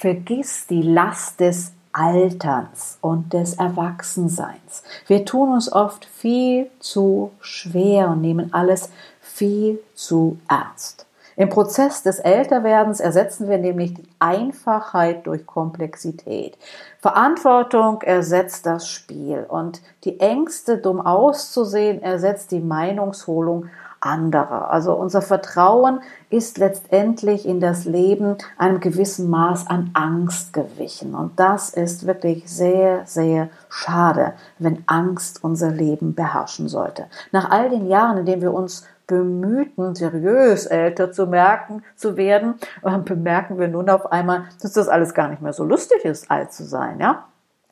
Vergiss 0.02 0.66
die 0.66 0.82
Last 0.82 1.40
des 1.42 1.74
Alterns 1.94 2.98
und 3.02 3.34
des 3.34 3.54
Erwachsenseins. 3.54 4.82
Wir 5.06 5.26
tun 5.26 5.54
uns 5.54 5.72
oft 5.72 6.06
viel 6.06 6.72
zu 6.80 7.30
schwer 7.40 8.10
und 8.10 8.22
nehmen 8.22 8.52
alles 8.52 8.90
viel 9.22 9.80
zu 9.94 10.40
ernst. 10.50 11.06
Im 11.36 11.50
Prozess 11.50 12.02
des 12.02 12.18
Älterwerdens 12.18 13.00
ersetzen 13.00 13.48
wir 13.48 13.60
nämlich 13.60 13.94
die 13.94 14.08
Einfachheit 14.18 15.28
durch 15.28 15.46
Komplexität. 15.46 16.58
Verantwortung 17.00 18.02
ersetzt 18.02 18.66
das 18.66 18.90
Spiel 18.90 19.46
und 19.48 19.84
die 20.04 20.20
Ängste, 20.20 20.80
dumm 20.80 21.00
auszusehen, 21.00 22.02
ersetzt 22.02 22.50
die 22.52 22.60
Meinungsholung 22.60 23.68
anderer. 24.02 24.72
Also 24.72 24.94
unser 24.94 25.22
Vertrauen 25.22 26.02
ist 26.30 26.58
letztendlich 26.58 27.48
in 27.48 27.60
das 27.60 27.86
Leben 27.86 28.38
einem 28.58 28.80
gewissen 28.80 29.30
Maß 29.30 29.68
an 29.68 29.92
Angst 29.94 30.54
gewichen. 30.54 31.16
Und 31.16 31.40
das 31.40 31.70
ist 31.70 32.06
wirklich 32.06 32.50
sehr, 32.50 33.06
sehr 33.06 33.50
schade, 33.70 34.34
wenn 34.60 34.84
Angst 34.88 35.44
unser 35.44 35.72
Leben 35.72 36.16
beherrschen 36.16 36.68
sollte. 36.68 37.06
Nach 37.32 37.50
all 37.50 37.70
den 37.70 37.88
Jahren, 37.88 38.18
in 38.18 38.26
denen 38.26 38.42
wir 38.42 38.54
uns 38.54 38.86
bemühten, 39.08 39.94
seriös 39.94 40.66
älter 40.66 41.12
zu 41.12 41.28
merken, 41.28 41.84
zu 41.96 42.18
werden, 42.18 42.56
bemerken 43.06 43.60
wir 43.60 43.68
nun 43.68 43.90
auf 43.90 44.12
einmal, 44.12 44.46
dass 44.62 44.74
das 44.74 44.88
alles 44.88 45.14
gar 45.14 45.28
nicht 45.28 45.42
mehr 45.42 45.54
so 45.54 45.64
lustig 45.64 46.06
ist, 46.06 46.32
alt 46.32 46.54
zu 46.54 46.64
sein, 46.64 47.00
ja? 47.00 47.26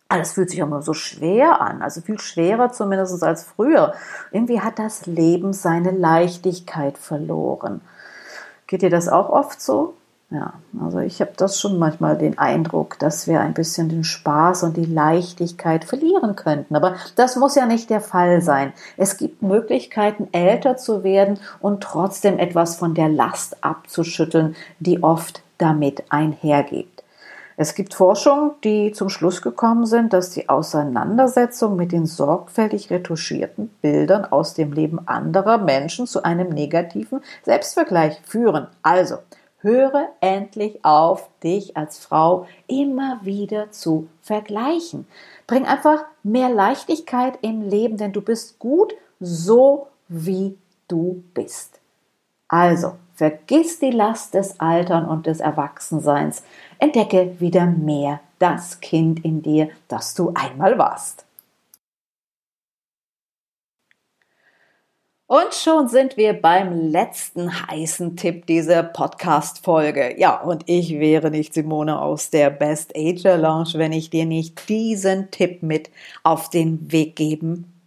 Alles 0.10 0.34
fühlt 0.34 0.50
sich 0.50 0.60
immer 0.60 0.82
so 0.82 0.94
schwer 0.94 1.62
an, 1.62 1.84
also 1.84 2.02
viel 2.02 2.20
schwerer 2.20 2.72
zumindest 2.72 3.24
als 3.24 3.44
früher. 3.44 3.94
Irgendwie 4.32 4.60
hat 4.60 4.80
das 4.80 5.06
Leben 5.06 5.54
seine 5.54 5.92
Leichtigkeit 5.92 6.98
verloren. 6.98 7.82
Geht 8.66 8.82
dir 8.82 8.90
das 8.90 9.08
auch 9.08 9.30
oft 9.30 9.62
so? 9.62 9.94
Ja, 10.32 10.54
also 10.80 11.00
ich 11.00 11.22
habe 11.22 11.32
das 11.38 11.60
schon 11.60 11.80
manchmal 11.80 12.16
den 12.16 12.38
Eindruck, 12.38 13.00
dass 13.00 13.28
wir 13.28 13.42
ein 13.42 13.56
bisschen 13.56 13.90
den 13.90 14.04
Spaß 14.04 14.62
und 14.62 14.78
die 14.78 14.86
Leichtigkeit 14.86 15.86
verlieren 15.86 16.36
könnten. 16.36 16.76
Aber 16.76 16.96
das 17.16 17.36
muss 17.36 17.56
ja 17.56 17.66
nicht 17.66 17.90
der 17.90 18.02
Fall 18.02 18.42
sein. 18.42 18.74
Es 18.96 19.18
gibt 19.18 19.42
Möglichkeiten, 19.42 20.28
älter 20.32 20.78
zu 20.78 21.04
werden 21.04 21.40
und 21.62 21.82
trotzdem 21.82 22.38
etwas 22.38 22.76
von 22.76 22.94
der 22.94 23.10
Last 23.10 23.64
abzuschütteln, 23.64 24.56
die 24.80 25.02
oft 25.02 25.42
damit 25.58 26.04
einhergeht. 26.10 26.99
Es 27.62 27.76
gibt 27.76 27.94
Forschung, 27.94 28.54
die 28.64 28.94
zum 28.94 29.10
Schluss 29.10 29.42
gekommen 29.42 29.86
sind, 29.86 30.14
dass 30.14 30.30
die 30.30 30.48
Auseinandersetzung 30.48 31.76
mit 31.76 31.92
den 31.92 32.06
sorgfältig 32.06 32.90
retuschierten 32.90 33.68
Bildern 33.82 34.24
aus 34.24 34.54
dem 34.54 34.72
Leben 34.72 35.06
anderer 35.10 35.58
Menschen 35.58 36.08
zu 36.08 36.24
einem 36.24 36.48
negativen 36.48 37.20
Selbstvergleich 37.44 38.22
führen. 38.24 38.68
Also, 38.82 39.18
höre 39.58 40.08
endlich 40.22 40.86
auf, 40.86 41.28
dich 41.44 41.76
als 41.76 41.98
Frau 41.98 42.48
immer 42.68 43.20
wieder 43.24 43.72
zu 43.72 44.08
vergleichen. 44.22 45.06
Bring 45.46 45.66
einfach 45.66 46.06
mehr 46.24 46.48
Leichtigkeit 46.48 47.40
im 47.42 47.62
Leben, 47.62 47.98
denn 47.98 48.14
du 48.14 48.22
bist 48.22 48.58
gut 48.60 48.94
so, 49.20 49.88
wie 50.08 50.58
du 50.88 51.26
bist. 51.34 51.82
Also, 52.48 52.94
vergiss 53.20 53.80
die 53.80 53.92
Last 53.92 54.34
des 54.34 54.62
Altern 54.62 55.06
und 55.06 55.26
des 55.26 55.42
Erwachsenseins. 55.42 56.42
Entdecke 56.80 57.36
wieder 57.42 57.66
mehr 57.66 58.22
das 58.40 58.80
Kind 58.80 59.26
in 59.26 59.42
dir, 59.42 59.68
das 59.90 60.16
du 60.16 60.32
einmal 60.34 60.78
warst. 60.78 61.26
Und 65.28 65.54
schon 65.54 65.90
sind 65.90 66.16
wir 66.16 66.32
beim 66.32 66.72
letzten 66.72 67.68
heißen 67.68 68.16
Tipp 68.16 68.46
dieser 68.46 68.84
Podcast-Folge. 68.84 70.18
Ja, 70.18 70.40
und 70.42 70.64
ich 70.68 70.98
wäre 70.98 71.30
nicht 71.30 71.54
Simone 71.54 72.02
aus 72.02 72.30
der 72.30 72.50
Best 72.50 72.96
Ager 72.96 73.38
Lounge, 73.38 73.74
wenn 73.74 73.92
ich 73.92 74.10
dir 74.10 74.26
nicht 74.26 74.70
diesen 74.70 75.30
Tipp 75.30 75.62
mit 75.62 75.92
auf 76.24 76.50
den 76.50 76.90
Weg 76.90 77.18
geben 77.18 77.80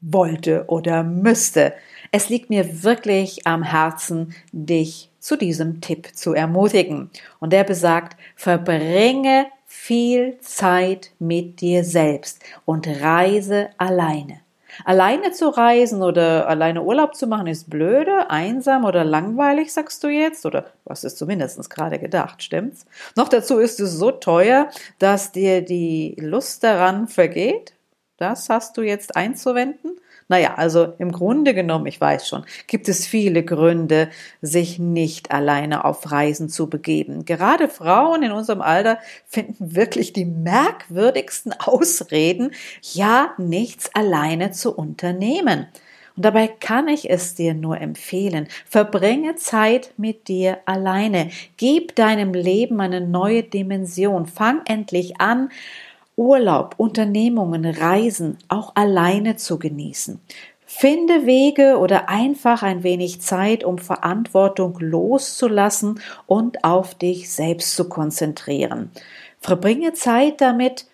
wollte 0.00 0.64
oder 0.68 1.02
müsste. 1.02 1.74
Es 2.12 2.28
liegt 2.28 2.50
mir 2.50 2.82
wirklich 2.82 3.46
am 3.46 3.62
Herzen, 3.62 4.34
dich 4.50 5.10
zu 5.20 5.36
diesem 5.36 5.80
Tipp 5.80 6.16
zu 6.16 6.34
ermutigen. 6.34 7.10
Und 7.38 7.52
der 7.52 7.62
besagt, 7.62 8.16
verbringe 8.34 9.46
viel 9.66 10.36
Zeit 10.40 11.12
mit 11.20 11.60
dir 11.60 11.84
selbst 11.84 12.42
und 12.64 12.88
reise 12.88 13.70
alleine. 13.78 14.40
Alleine 14.84 15.30
zu 15.30 15.48
reisen 15.48 16.02
oder 16.02 16.48
alleine 16.48 16.82
Urlaub 16.82 17.14
zu 17.14 17.28
machen 17.28 17.46
ist 17.46 17.70
blöde, 17.70 18.30
einsam 18.30 18.84
oder 18.84 19.04
langweilig, 19.04 19.72
sagst 19.72 20.02
du 20.02 20.08
jetzt? 20.08 20.46
Oder 20.46 20.66
hast 20.88 21.04
es 21.04 21.16
zumindest 21.16 21.70
gerade 21.70 21.98
gedacht, 21.98 22.42
stimmt's? 22.42 22.86
Noch 23.14 23.28
dazu 23.28 23.58
ist 23.58 23.78
es 23.78 23.92
so 23.92 24.10
teuer, 24.10 24.68
dass 24.98 25.30
dir 25.32 25.62
die 25.62 26.16
Lust 26.18 26.64
daran 26.64 27.06
vergeht. 27.06 27.74
Das 28.16 28.48
hast 28.48 28.76
du 28.76 28.82
jetzt 28.82 29.16
einzuwenden? 29.16 29.92
Naja, 30.30 30.54
also 30.54 30.94
im 31.00 31.10
Grunde 31.10 31.54
genommen, 31.54 31.86
ich 31.86 32.00
weiß 32.00 32.28
schon, 32.28 32.44
gibt 32.68 32.88
es 32.88 33.04
viele 33.04 33.42
Gründe, 33.42 34.10
sich 34.40 34.78
nicht 34.78 35.32
alleine 35.32 35.84
auf 35.84 36.12
Reisen 36.12 36.48
zu 36.48 36.70
begeben. 36.70 37.24
Gerade 37.24 37.66
Frauen 37.66 38.22
in 38.22 38.30
unserem 38.30 38.62
Alter 38.62 39.00
finden 39.26 39.74
wirklich 39.74 40.12
die 40.12 40.24
merkwürdigsten 40.24 41.52
Ausreden, 41.58 42.52
ja, 42.80 43.34
nichts 43.38 43.92
alleine 43.92 44.52
zu 44.52 44.72
unternehmen. 44.72 45.66
Und 46.14 46.24
dabei 46.24 46.46
kann 46.46 46.86
ich 46.86 47.10
es 47.10 47.34
dir 47.34 47.54
nur 47.54 47.80
empfehlen. 47.80 48.46
Verbringe 48.66 49.34
Zeit 49.34 49.94
mit 49.96 50.28
dir 50.28 50.58
alleine. 50.64 51.30
Gib 51.56 51.96
deinem 51.96 52.34
Leben 52.34 52.80
eine 52.80 53.00
neue 53.00 53.42
Dimension. 53.42 54.26
Fang 54.26 54.60
endlich 54.66 55.20
an, 55.20 55.50
Urlaub, 56.20 56.74
Unternehmungen, 56.76 57.64
Reisen 57.64 58.36
auch 58.48 58.72
alleine 58.74 59.36
zu 59.36 59.58
genießen. 59.58 60.20
Finde 60.66 61.24
Wege 61.24 61.78
oder 61.78 62.10
einfach 62.10 62.62
ein 62.62 62.82
wenig 62.82 63.22
Zeit, 63.22 63.64
um 63.64 63.78
Verantwortung 63.78 64.78
loszulassen 64.80 65.98
und 66.26 66.62
auf 66.62 66.94
dich 66.94 67.30
selbst 67.32 67.74
zu 67.74 67.88
konzentrieren. 67.88 68.90
Verbringe 69.40 69.94
Zeit 69.94 70.42
damit, 70.42 70.84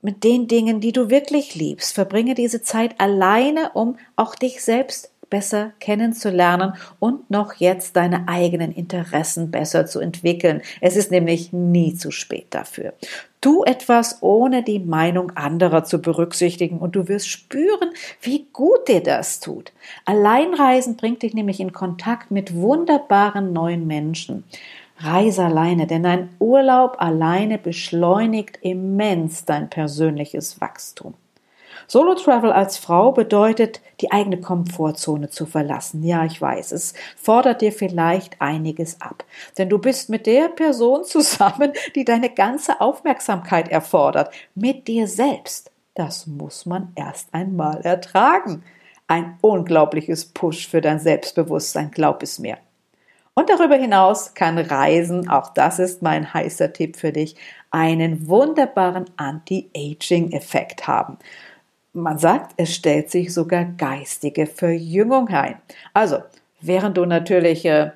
mit 0.00 0.22
den 0.22 0.46
Dingen, 0.46 0.80
die 0.80 0.92
du 0.92 1.10
wirklich 1.10 1.54
liebst. 1.54 1.94
Verbringe 1.94 2.34
diese 2.34 2.62
Zeit 2.62 3.00
alleine, 3.00 3.70
um 3.72 3.96
auch 4.16 4.34
dich 4.36 4.62
selbst 4.62 5.10
besser 5.34 5.72
kennenzulernen 5.80 6.74
und 7.00 7.28
noch 7.28 7.54
jetzt 7.54 7.96
deine 7.96 8.28
eigenen 8.28 8.70
Interessen 8.70 9.50
besser 9.50 9.84
zu 9.84 9.98
entwickeln. 9.98 10.62
Es 10.80 10.94
ist 10.94 11.10
nämlich 11.10 11.52
nie 11.52 11.96
zu 11.96 12.12
spät 12.12 12.46
dafür. 12.50 12.92
Tu 13.40 13.64
etwas, 13.64 14.18
ohne 14.20 14.62
die 14.62 14.78
Meinung 14.78 15.32
anderer 15.32 15.82
zu 15.82 16.00
berücksichtigen 16.00 16.78
und 16.78 16.94
du 16.94 17.08
wirst 17.08 17.28
spüren, 17.28 17.90
wie 18.20 18.46
gut 18.52 18.86
dir 18.86 19.02
das 19.02 19.40
tut. 19.40 19.72
Alleinreisen 20.04 20.96
bringt 20.96 21.24
dich 21.24 21.34
nämlich 21.34 21.58
in 21.58 21.72
Kontakt 21.72 22.30
mit 22.30 22.54
wunderbaren 22.54 23.52
neuen 23.52 23.88
Menschen. 23.88 24.44
Reise 24.98 25.46
alleine, 25.46 25.88
denn 25.88 26.06
ein 26.06 26.28
Urlaub 26.38 26.94
alleine 27.00 27.58
beschleunigt 27.58 28.60
immens 28.62 29.44
dein 29.44 29.68
persönliches 29.68 30.60
Wachstum. 30.60 31.14
Solo 31.86 32.14
Travel 32.14 32.52
als 32.52 32.76
Frau 32.76 33.12
bedeutet, 33.12 33.80
die 34.00 34.10
eigene 34.10 34.40
Komfortzone 34.40 35.30
zu 35.30 35.46
verlassen. 35.46 36.02
Ja, 36.02 36.24
ich 36.24 36.40
weiß, 36.40 36.72
es 36.72 36.94
fordert 37.16 37.60
dir 37.60 37.72
vielleicht 37.72 38.40
einiges 38.40 39.00
ab. 39.00 39.24
Denn 39.58 39.68
du 39.68 39.78
bist 39.78 40.08
mit 40.08 40.26
der 40.26 40.48
Person 40.48 41.04
zusammen, 41.04 41.72
die 41.94 42.04
deine 42.04 42.30
ganze 42.30 42.80
Aufmerksamkeit 42.80 43.68
erfordert. 43.68 44.32
Mit 44.54 44.88
dir 44.88 45.08
selbst. 45.08 45.70
Das 45.94 46.26
muss 46.26 46.66
man 46.66 46.92
erst 46.96 47.32
einmal 47.32 47.80
ertragen. 47.82 48.64
Ein 49.06 49.38
unglaubliches 49.42 50.24
Push 50.26 50.66
für 50.68 50.80
dein 50.80 50.98
Selbstbewusstsein, 50.98 51.90
glaub 51.90 52.22
es 52.22 52.38
mir. 52.38 52.58
Und 53.34 53.50
darüber 53.50 53.74
hinaus 53.74 54.34
kann 54.34 54.58
Reisen, 54.58 55.28
auch 55.28 55.52
das 55.54 55.80
ist 55.80 56.02
mein 56.02 56.32
heißer 56.32 56.72
Tipp 56.72 56.96
für 56.96 57.12
dich, 57.12 57.34
einen 57.70 58.28
wunderbaren 58.28 59.06
Anti-Aging-Effekt 59.16 60.86
haben. 60.86 61.18
Man 61.96 62.18
sagt, 62.18 62.54
es 62.56 62.74
stellt 62.74 63.10
sich 63.12 63.32
sogar 63.32 63.64
geistige 63.64 64.46
Verjüngung 64.46 65.28
ein. 65.28 65.54
Also, 65.92 66.18
während 66.60 66.96
du 66.96 67.04
natürlich 67.04 67.64
äh, 67.66 67.92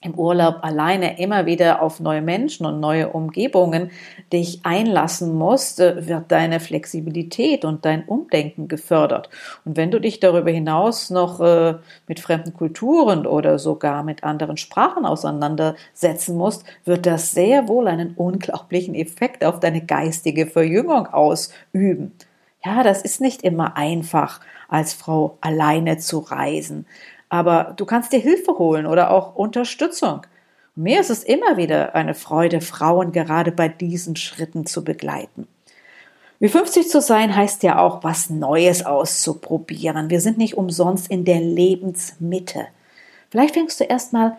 im 0.00 0.14
Urlaub 0.14 0.60
alleine 0.62 1.18
immer 1.18 1.44
wieder 1.44 1.82
auf 1.82 2.00
neue 2.00 2.22
Menschen 2.22 2.64
und 2.64 2.80
neue 2.80 3.08
Umgebungen 3.08 3.90
dich 4.32 4.60
einlassen 4.62 5.34
musst, 5.34 5.80
äh, 5.80 6.06
wird 6.06 6.32
deine 6.32 6.60
Flexibilität 6.60 7.66
und 7.66 7.84
dein 7.84 8.04
Umdenken 8.04 8.68
gefördert. 8.68 9.28
Und 9.66 9.76
wenn 9.76 9.90
du 9.90 10.00
dich 10.00 10.18
darüber 10.18 10.50
hinaus 10.50 11.10
noch 11.10 11.38
äh, 11.40 11.74
mit 12.06 12.20
fremden 12.20 12.54
Kulturen 12.54 13.26
oder 13.26 13.58
sogar 13.58 14.02
mit 14.02 14.24
anderen 14.24 14.56
Sprachen 14.56 15.04
auseinandersetzen 15.04 16.38
musst, 16.38 16.64
wird 16.86 17.04
das 17.04 17.32
sehr 17.32 17.68
wohl 17.68 17.86
einen 17.86 18.14
unglaublichen 18.14 18.94
Effekt 18.94 19.44
auf 19.44 19.60
deine 19.60 19.84
geistige 19.84 20.46
Verjüngung 20.46 21.06
ausüben. 21.06 22.12
Ja, 22.66 22.82
das 22.82 23.02
ist 23.02 23.20
nicht 23.20 23.42
immer 23.42 23.76
einfach, 23.76 24.40
als 24.66 24.92
Frau 24.92 25.38
alleine 25.40 25.98
zu 25.98 26.18
reisen. 26.18 26.84
Aber 27.28 27.74
du 27.76 27.86
kannst 27.86 28.12
dir 28.12 28.18
Hilfe 28.18 28.58
holen 28.58 28.86
oder 28.86 29.12
auch 29.12 29.36
Unterstützung. 29.36 30.22
Mir 30.74 30.98
ist 30.98 31.10
es 31.10 31.22
immer 31.22 31.56
wieder 31.56 31.94
eine 31.94 32.14
Freude, 32.14 32.60
Frauen 32.60 33.12
gerade 33.12 33.52
bei 33.52 33.68
diesen 33.68 34.16
Schritten 34.16 34.66
zu 34.66 34.82
begleiten. 34.82 35.46
Wie 36.40 36.48
50 36.48 36.88
zu 36.88 37.00
sein 37.00 37.36
heißt 37.36 37.62
ja 37.62 37.78
auch, 37.78 38.02
was 38.02 38.30
Neues 38.30 38.84
auszuprobieren. 38.84 40.10
Wir 40.10 40.20
sind 40.20 40.36
nicht 40.36 40.56
umsonst 40.56 41.08
in 41.08 41.24
der 41.24 41.40
Lebensmitte. 41.40 42.66
Vielleicht 43.30 43.54
fängst 43.54 43.78
du 43.78 43.84
erstmal 43.84 44.36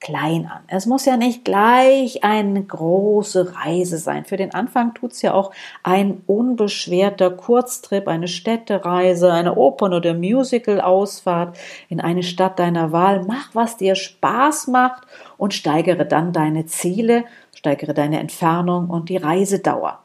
klein 0.00 0.46
an. 0.46 0.62
Es 0.68 0.86
muss 0.86 1.04
ja 1.04 1.16
nicht 1.16 1.44
gleich 1.44 2.24
eine 2.24 2.62
große 2.62 3.54
Reise 3.54 3.98
sein. 3.98 4.24
Für 4.24 4.36
den 4.36 4.54
Anfang 4.54 4.94
tut's 4.94 5.22
ja 5.22 5.34
auch 5.34 5.52
ein 5.82 6.22
unbeschwerter 6.26 7.30
Kurztrip, 7.30 8.06
eine 8.08 8.28
Städtereise, 8.28 9.32
eine 9.32 9.56
Opern- 9.56 9.94
oder 9.94 10.14
Musical-Ausfahrt 10.14 11.58
in 11.88 12.00
eine 12.00 12.22
Stadt 12.22 12.58
deiner 12.58 12.92
Wahl. 12.92 13.24
Mach, 13.26 13.54
was 13.54 13.76
dir 13.76 13.94
Spaß 13.94 14.68
macht 14.68 15.04
und 15.36 15.54
steigere 15.54 16.06
dann 16.06 16.32
deine 16.32 16.66
Ziele, 16.66 17.24
steigere 17.54 17.94
deine 17.94 18.20
Entfernung 18.20 18.90
und 18.90 19.08
die 19.08 19.16
Reisedauer. 19.16 20.00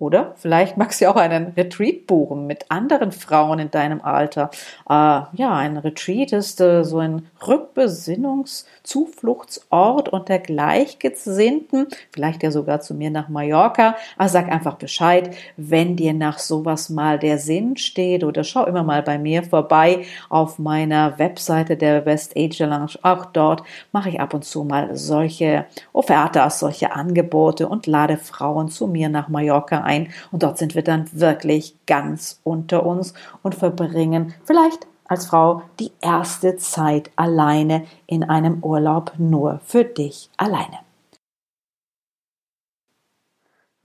Oder 0.00 0.32
vielleicht 0.34 0.76
magst 0.76 1.00
du 1.00 1.08
auch 1.08 1.14
einen 1.14 1.52
Retreat 1.56 2.08
buchen 2.08 2.48
mit 2.48 2.68
anderen 2.68 3.12
Frauen 3.12 3.60
in 3.60 3.70
deinem 3.70 4.00
Alter. 4.00 4.50
Äh, 4.88 5.20
ja, 5.34 5.54
ein 5.54 5.76
Retreat 5.76 6.32
ist 6.32 6.60
äh, 6.60 6.82
so 6.82 6.98
ein 6.98 7.28
Rückbesinnungszufluchtsort 7.46 10.08
unter 10.08 10.40
Gleichgesinnten, 10.40 11.86
vielleicht 12.12 12.42
ja 12.42 12.50
sogar 12.50 12.80
zu 12.80 12.94
mir 12.94 13.10
nach 13.10 13.28
Mallorca. 13.28 13.94
Aber 14.18 14.28
sag 14.28 14.50
einfach 14.50 14.74
Bescheid, 14.74 15.36
wenn 15.56 15.94
dir 15.94 16.12
nach 16.12 16.40
sowas 16.40 16.90
mal 16.90 17.20
der 17.20 17.38
Sinn 17.38 17.76
steht 17.76 18.24
oder 18.24 18.42
schau 18.42 18.66
immer 18.66 18.82
mal 18.82 19.04
bei 19.04 19.16
mir 19.16 19.44
vorbei 19.44 20.06
auf 20.28 20.58
meiner 20.58 21.20
Webseite 21.20 21.76
der 21.76 22.04
West 22.04 22.36
Asia 22.36 22.66
Lounge. 22.66 22.98
Auch 23.02 23.26
dort 23.26 23.62
mache 23.92 24.08
ich 24.08 24.18
ab 24.18 24.34
und 24.34 24.44
zu 24.44 24.64
mal 24.64 24.96
solche 24.96 25.66
Offertas, 25.92 26.58
solche 26.58 26.96
Angebote 26.96 27.68
und 27.68 27.86
lade 27.86 28.16
Frauen 28.16 28.68
zu 28.68 28.88
mir 28.88 29.08
nach 29.08 29.28
Mallorca 29.28 29.83
ein 29.84 30.08
und 30.32 30.42
dort 30.42 30.58
sind 30.58 30.74
wir 30.74 30.82
dann 30.82 31.08
wirklich 31.12 31.76
ganz 31.86 32.40
unter 32.42 32.84
uns 32.84 33.14
und 33.42 33.54
verbringen 33.54 34.34
vielleicht 34.44 34.86
als 35.06 35.26
Frau 35.26 35.62
die 35.78 35.92
erste 36.00 36.56
Zeit 36.56 37.10
alleine 37.16 37.84
in 38.06 38.24
einem 38.24 38.62
Urlaub 38.62 39.12
nur 39.18 39.60
für 39.64 39.84
dich 39.84 40.30
alleine. 40.36 40.78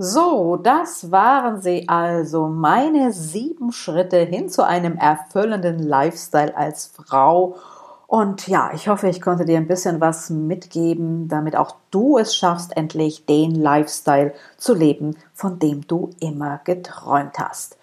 So, 0.02 0.56
das 0.56 1.12
waren 1.12 1.62
sie 1.62 1.90
also, 1.90 2.48
meine 2.48 3.12
sieben 3.12 3.74
Schritte 3.74 4.20
hin 4.20 4.48
zu 4.48 4.66
einem 4.66 4.96
erfüllenden 4.96 5.80
Lifestyle 5.80 6.56
als 6.56 6.88
Frau 6.88 7.58
und 8.10 8.48
ja, 8.48 8.72
ich 8.74 8.88
hoffe, 8.88 9.08
ich 9.08 9.22
konnte 9.22 9.46
dir 9.46 9.58
ein 9.58 9.68
bisschen 9.68 10.02
was 10.02 10.32
mitgeben, 10.32 11.28
damit 11.28 11.56
auch 11.56 11.76
du 11.92 12.18
es 12.18 12.36
schaffst, 12.36 12.76
endlich 12.76 13.28
den 13.28 13.54
Lifestyle 13.54 14.34
zu 14.58 14.74
leben, 14.74 15.16
von 15.36 15.60
dem 15.60 15.86
du 15.86 16.10
immer 16.20 16.60
geträumt 16.64 17.38
hast. 17.38 17.78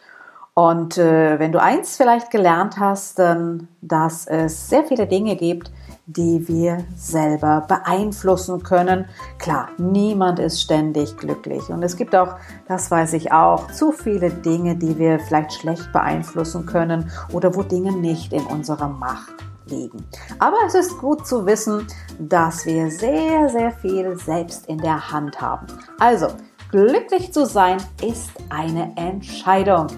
Und 0.53 0.99
äh, 0.99 1.39
wenn 1.39 1.53
du 1.53 1.63
eins 1.63 1.97
vielleicht 1.97 2.33
gelernt 2.33 2.77
hast, 2.81 3.21
dann, 3.21 3.69
dass 3.83 4.27
es 4.27 4.69
sehr 4.69 4.83
viele 4.83 5.07
Dinge 5.07 5.37
gibt, 5.37 5.71
die 6.07 6.49
wir 6.49 6.79
selber 6.97 7.65
beeinflussen 7.69 8.65
können. 8.65 9.05
Klar, 9.39 9.69
niemand 9.79 10.41
ist 10.41 10.61
ständig 10.61 11.17
glücklich. 11.17 11.69
Und 11.69 11.85
es 11.85 11.97
gibt 11.97 12.17
auch, 12.17 12.35
das 12.67 12.91
weiß 12.91 13.13
ich 13.13 13.31
auch, 13.31 13.71
zu 13.71 13.93
viele 13.93 14.31
Dinge, 14.31 14.75
die 14.75 14.99
wir 14.99 15.21
vielleicht 15.21 15.53
schlecht 15.53 15.93
beeinflussen 15.93 16.67
können 16.67 17.13
oder 17.33 17.55
wo 17.55 17.63
Dinge 17.63 17.93
nicht 17.93 18.33
in 18.33 18.45
unserer 18.47 18.89
Macht 18.89 19.46
liegen. 19.67 20.05
Aber 20.39 20.57
es 20.67 20.75
ist 20.75 20.99
gut 20.99 21.27
zu 21.27 21.47
wissen, 21.47 21.87
dass 22.19 22.67
wir 22.67 22.91
sehr, 22.91 23.49
sehr 23.49 23.73
viel 23.73 24.17
selbst 24.19 24.67
in 24.67 24.79
der 24.79 25.11
Hand 25.11 25.41
haben. 25.41 25.67
Also, 25.99 26.29
glücklich 26.71 27.33
zu 27.33 27.47
sein 27.47 27.79
ist 28.03 28.31
eine 28.49 28.93
Entscheidung. 28.97 29.89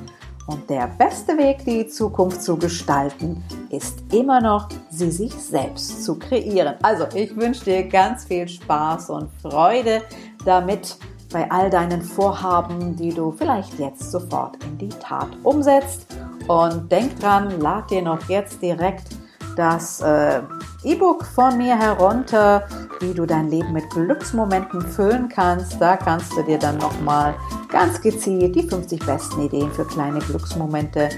Und 0.46 0.70
der 0.70 0.86
beste 0.86 1.36
Weg, 1.36 1.64
die 1.66 1.86
Zukunft 1.86 2.42
zu 2.42 2.56
gestalten, 2.56 3.44
ist 3.68 4.02
immer 4.14 4.40
noch, 4.40 4.68
sie 4.88 5.10
sich 5.10 5.34
selbst 5.34 6.04
zu 6.04 6.18
kreieren. 6.18 6.74
Also, 6.82 7.06
ich 7.14 7.36
wünsche 7.36 7.64
dir 7.64 7.86
ganz 7.86 8.24
viel 8.24 8.48
Spaß 8.48 9.10
und 9.10 9.28
Freude 9.42 10.02
damit 10.44 10.96
bei 11.30 11.50
all 11.50 11.68
deinen 11.68 12.00
Vorhaben, 12.00 12.96
die 12.96 13.12
du 13.12 13.30
vielleicht 13.32 13.78
jetzt 13.78 14.10
sofort 14.10 14.56
in 14.64 14.78
die 14.78 14.88
Tat 14.88 15.28
umsetzt. 15.42 16.06
Und 16.46 16.90
denk 16.90 17.20
dran, 17.20 17.60
lad 17.60 17.90
dir 17.90 18.00
noch 18.00 18.26
jetzt 18.30 18.62
direkt 18.62 19.17
das 19.58 20.00
äh, 20.00 20.40
E-Book 20.84 21.24
von 21.24 21.58
mir 21.58 21.76
herunter, 21.76 22.66
wie 23.00 23.12
du 23.12 23.26
dein 23.26 23.50
Leben 23.50 23.72
mit 23.72 23.90
Glücksmomenten 23.90 24.80
füllen 24.80 25.28
kannst. 25.28 25.80
Da 25.80 25.96
kannst 25.96 26.32
du 26.36 26.42
dir 26.42 26.58
dann 26.58 26.78
nochmal 26.78 27.34
ganz 27.68 28.00
gezielt 28.00 28.54
die 28.54 28.68
50 28.68 29.04
besten 29.04 29.42
Ideen 29.42 29.70
für 29.72 29.84
kleine 29.84 30.20
Glücksmomente 30.20 31.08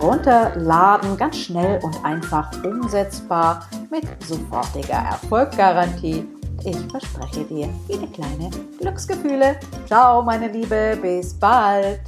runterladen. 0.00 1.16
Ganz 1.16 1.36
schnell 1.36 1.78
und 1.82 2.02
einfach 2.04 2.50
umsetzbar 2.64 3.68
mit 3.90 4.04
sofortiger 4.26 5.04
Erfolggarantie. 5.10 6.26
Ich 6.64 6.78
verspreche 6.90 7.44
dir 7.44 7.68
viele 7.86 8.06
kleine 8.08 8.50
Glücksgefühle. 8.78 9.56
Ciao, 9.86 10.22
meine 10.22 10.48
Liebe, 10.48 10.98
bis 11.00 11.34
bald. 11.34 12.00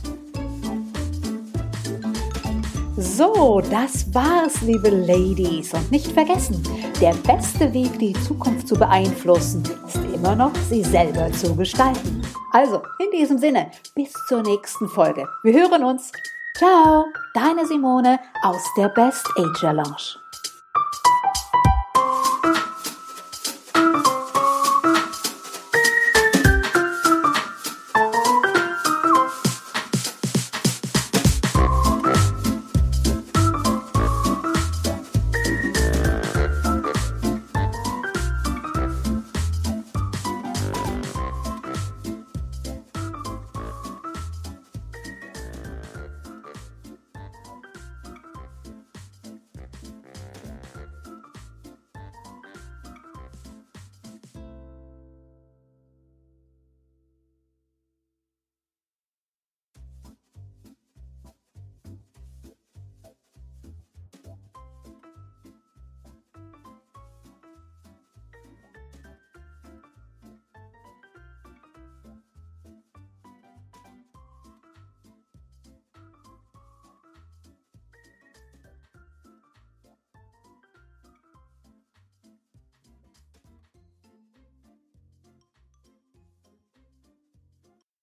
So, 2.97 3.63
das 3.71 4.15
war's, 4.15 4.61
liebe 4.61 4.91
Ladies. 4.91 5.73
Und 5.73 5.91
nicht 5.91 6.13
vergessen, 6.13 6.63
der 7.01 7.15
beste 7.27 7.73
Weg, 7.73 7.99
die 7.99 8.13
Zukunft 8.13 8.69
zu 8.69 8.75
beeinflussen, 8.75 9.63
ist 9.87 9.97
immer 10.15 10.37
noch, 10.37 10.55
sie 10.69 10.83
selber 10.83 11.33
zu 11.33 11.57
gestalten. 11.57 12.21
Also, 12.53 12.83
in 12.99 13.11
diesem 13.11 13.39
Sinne, 13.39 13.71
bis 13.95 14.13
zur 14.29 14.43
nächsten 14.43 14.89
Folge. 14.89 15.27
Wir 15.43 15.55
hören 15.55 15.85
uns. 15.85 16.13
Ciao, 16.55 17.07
deine 17.33 17.67
Simone 17.67 18.21
aus 18.43 18.63
der 18.77 18.91
Best 18.91 19.27
Ager 19.39 19.73
Lounge. 19.73 20.22